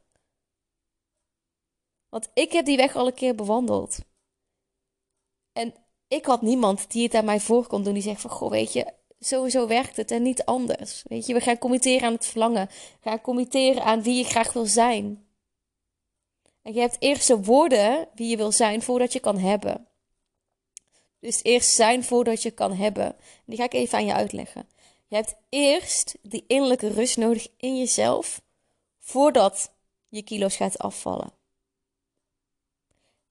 Want 2.09 2.29
ik 2.33 2.51
heb 2.51 2.65
die 2.65 2.77
weg 2.77 2.95
al 2.95 3.07
een 3.07 3.13
keer 3.13 3.35
bewandeld. 3.35 3.99
En 5.51 5.73
ik 6.07 6.25
had 6.25 6.41
niemand 6.41 6.91
die 6.91 7.03
het 7.03 7.13
aan 7.13 7.25
mij 7.25 7.39
voor 7.39 7.67
kon 7.67 7.83
doen. 7.83 7.93
Die 7.93 8.03
zegt 8.03 8.21
van, 8.21 8.29
goh, 8.29 8.49
weet 8.49 8.73
je, 8.73 8.93
sowieso 9.19 9.67
werkt 9.67 9.95
het 9.95 10.11
en 10.11 10.21
niet 10.21 10.45
anders. 10.45 11.03
Weet 11.07 11.25
je, 11.25 11.33
we 11.33 11.39
gaan 11.39 11.57
committeren 11.57 12.07
aan 12.07 12.13
het 12.13 12.25
verlangen. 12.25 12.69
Gaan 13.01 13.21
committeren 13.21 13.83
aan 13.83 14.01
wie 14.01 14.15
je 14.15 14.23
graag 14.23 14.53
wil 14.53 14.65
zijn. 14.65 15.28
En 16.69 16.75
je 16.75 16.81
hebt 16.81 16.97
eerst 16.99 17.27
de 17.27 17.43
woorden 17.43 18.07
wie 18.15 18.29
je 18.29 18.37
wil 18.37 18.51
zijn 18.51 18.81
voordat 18.81 19.13
je 19.13 19.19
kan 19.19 19.37
hebben. 19.37 19.87
Dus 21.19 21.43
eerst 21.43 21.73
zijn 21.73 22.03
voordat 22.03 22.41
je 22.41 22.51
kan 22.51 22.73
hebben. 22.73 23.15
die 23.45 23.57
ga 23.57 23.63
ik 23.63 23.73
even 23.73 23.97
aan 23.97 24.05
je 24.05 24.13
uitleggen. 24.13 24.69
Je 25.07 25.15
hebt 25.15 25.35
eerst 25.49 26.17
die 26.21 26.43
innerlijke 26.47 26.87
rust 26.87 27.17
nodig 27.17 27.47
in 27.57 27.77
jezelf 27.77 28.41
voordat 28.97 29.73
je 30.07 30.21
kilo's 30.21 30.55
gaat 30.55 30.77
afvallen. 30.77 31.31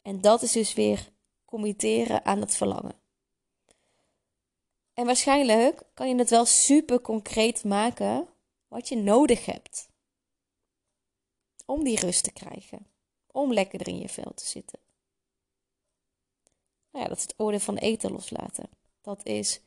En 0.02 0.20
dat 0.20 0.42
is 0.42 0.52
dus 0.52 0.74
weer 0.74 1.12
committeren 1.44 2.24
aan 2.24 2.40
het 2.40 2.56
verlangen. 2.56 3.00
En 4.94 5.06
waarschijnlijk 5.06 5.82
kan 5.94 6.08
je 6.08 6.14
het 6.14 6.30
wel 6.30 6.44
super 6.44 7.00
concreet 7.00 7.64
maken 7.64 8.28
wat 8.68 8.88
je 8.88 8.96
nodig 8.96 9.46
hebt 9.46 9.88
om 11.66 11.84
die 11.84 12.00
rust 12.00 12.24
te 12.24 12.32
krijgen, 12.32 12.86
om 13.38 13.52
lekkerder 13.52 13.88
in 13.88 13.98
je 13.98 14.08
vel 14.08 14.34
te 14.34 14.46
zitten. 14.46 14.78
Nou 16.90 17.02
ja, 17.04 17.08
dat 17.08 17.16
is 17.16 17.22
het 17.22 17.34
oordeel 17.36 17.60
van 17.60 17.76
eten 17.76 18.12
loslaten. 18.12 18.68
Dat 19.00 19.24
is 19.24 19.60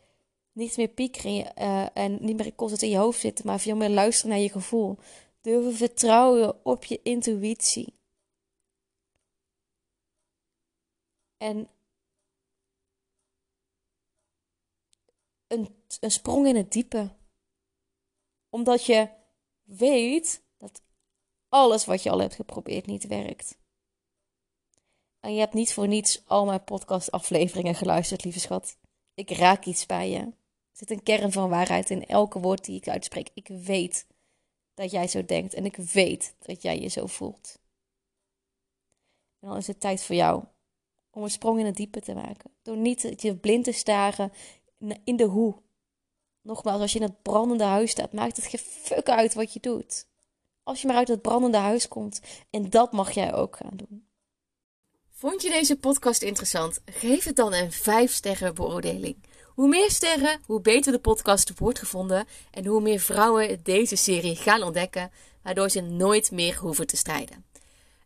niet 0.51 0.77
meer 0.77 0.87
piekeren 0.87 1.53
uh, 1.57 1.87
en 1.93 2.17
niet 2.25 2.37
meer 2.37 2.55
constant 2.55 2.81
in 2.81 2.89
je 2.89 2.97
hoofd 2.97 3.19
zitten, 3.19 3.45
maar 3.45 3.59
veel 3.59 3.75
meer 3.75 3.89
luisteren 3.89 4.31
naar 4.31 4.39
je 4.39 4.49
gevoel. 4.49 4.97
Durven 5.41 5.73
vertrouwen 5.73 6.65
op 6.65 6.85
je 6.85 6.99
intuïtie. 7.03 7.93
En 11.37 11.69
een, 15.47 15.75
een 15.99 16.11
sprong 16.11 16.47
in 16.47 16.55
het 16.55 16.71
diepe. 16.71 17.15
Omdat 18.49 18.85
je 18.85 19.09
weet 19.63 20.43
dat 20.57 20.81
alles 21.49 21.85
wat 21.85 22.03
je 22.03 22.09
al 22.09 22.19
hebt 22.19 22.35
geprobeerd 22.35 22.85
niet 22.85 23.07
werkt. 23.07 23.59
En 25.21 25.33
je 25.33 25.39
hebt 25.39 25.53
niet 25.53 25.73
voor 25.73 25.87
niets 25.87 26.21
al 26.25 26.45
mijn 26.45 26.63
podcastafleveringen 26.63 27.75
geluisterd, 27.75 28.23
lieve 28.23 28.39
schat. 28.39 28.77
Ik 29.13 29.31
raak 29.31 29.65
iets 29.65 29.85
bij 29.85 30.09
je. 30.09 30.17
Er 30.17 30.33
zit 30.71 30.91
een 30.91 31.03
kern 31.03 31.31
van 31.31 31.49
waarheid 31.49 31.89
in 31.89 32.05
elke 32.05 32.39
woord 32.39 32.65
die 32.65 32.75
ik 32.75 32.87
uitspreek. 32.87 33.29
Ik 33.33 33.47
weet 33.47 34.05
dat 34.73 34.91
jij 34.91 35.07
zo 35.07 35.25
denkt 35.25 35.53
en 35.53 35.65
ik 35.65 35.75
weet 35.75 36.35
dat 36.39 36.61
jij 36.61 36.79
je 36.79 36.87
zo 36.87 37.05
voelt. 37.05 37.59
En 39.39 39.47
dan 39.47 39.57
is 39.57 39.67
het 39.67 39.79
tijd 39.79 40.03
voor 40.03 40.15
jou 40.15 40.43
om 41.11 41.23
een 41.23 41.31
sprong 41.31 41.59
in 41.59 41.65
het 41.65 41.75
diepe 41.75 42.01
te 42.01 42.13
maken. 42.13 42.51
Door 42.61 42.77
niet 42.77 43.13
je 43.21 43.35
blind 43.35 43.63
te 43.63 43.71
staren 43.71 44.31
in 45.03 45.15
de 45.15 45.23
hoe. 45.23 45.55
Nogmaals, 46.41 46.81
als 46.81 46.93
je 46.93 46.99
in 46.99 47.05
het 47.05 47.21
brandende 47.21 47.63
huis 47.63 47.91
staat, 47.91 48.13
maakt 48.13 48.35
het 48.35 48.45
geen 48.45 48.59
fuck 48.59 49.09
uit 49.09 49.33
wat 49.33 49.53
je 49.53 49.59
doet. 49.59 50.07
Als 50.63 50.81
je 50.81 50.87
maar 50.87 50.95
uit 50.95 51.07
het 51.07 51.21
brandende 51.21 51.57
huis 51.57 51.87
komt. 51.87 52.21
En 52.49 52.69
dat 52.69 52.91
mag 52.91 53.11
jij 53.11 53.33
ook 53.33 53.55
gaan 53.55 53.77
doen. 53.77 54.05
Vond 55.21 55.41
je 55.41 55.49
deze 55.49 55.75
podcast 55.75 56.21
interessant? 56.21 56.79
Geef 56.85 57.23
het 57.23 57.35
dan 57.35 57.53
een 57.53 57.71
5 57.71 58.11
sterren 58.11 58.55
beoordeling. 58.55 59.15
Hoe 59.45 59.67
meer 59.67 59.91
sterren, 59.91 60.39
hoe 60.45 60.61
beter 60.61 60.91
de 60.91 60.99
podcast 60.99 61.51
wordt 61.59 61.79
gevonden 61.79 62.27
en 62.51 62.65
hoe 62.65 62.81
meer 62.81 62.99
vrouwen 62.99 63.59
deze 63.63 63.95
serie 63.95 64.35
gaan 64.35 64.63
ontdekken, 64.63 65.11
waardoor 65.43 65.69
ze 65.69 65.81
nooit 65.81 66.31
meer 66.31 66.57
hoeven 66.57 66.87
te 66.87 66.97
strijden. 66.97 67.45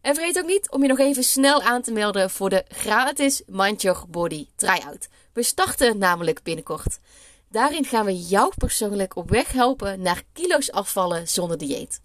En 0.01 0.15
vergeet 0.15 0.37
ook 0.37 0.45
niet 0.45 0.71
om 0.71 0.81
je 0.81 0.87
nog 0.87 0.99
even 0.99 1.23
snel 1.23 1.61
aan 1.61 1.81
te 1.81 1.91
melden 1.91 2.29
voor 2.29 2.49
de 2.49 2.65
gratis 2.67 3.41
Mind 3.47 3.81
Your 3.81 4.03
Body 4.07 4.47
Tryout. 4.55 5.07
We 5.33 5.43
starten 5.43 5.97
namelijk 5.97 6.43
binnenkort. 6.43 6.99
Daarin 7.49 7.85
gaan 7.85 8.05
we 8.05 8.19
jou 8.19 8.51
persoonlijk 8.57 9.15
op 9.15 9.29
weg 9.29 9.51
helpen 9.51 10.01
naar 10.01 10.23
kilo's 10.33 10.71
afvallen 10.71 11.27
zonder 11.27 11.57
dieet. 11.57 12.01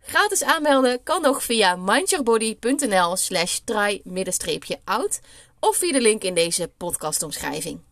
Gratis 0.00 0.42
aanmelden 0.42 1.02
kan 1.02 1.22
nog 1.22 1.42
via 1.42 1.76
mindyourbody.nl 1.76 3.16
slash 3.16 3.58
try-out 3.64 5.20
of 5.60 5.76
via 5.76 5.92
de 5.92 6.00
link 6.00 6.22
in 6.22 6.34
deze 6.34 6.70
podcastomschrijving. 6.76 7.87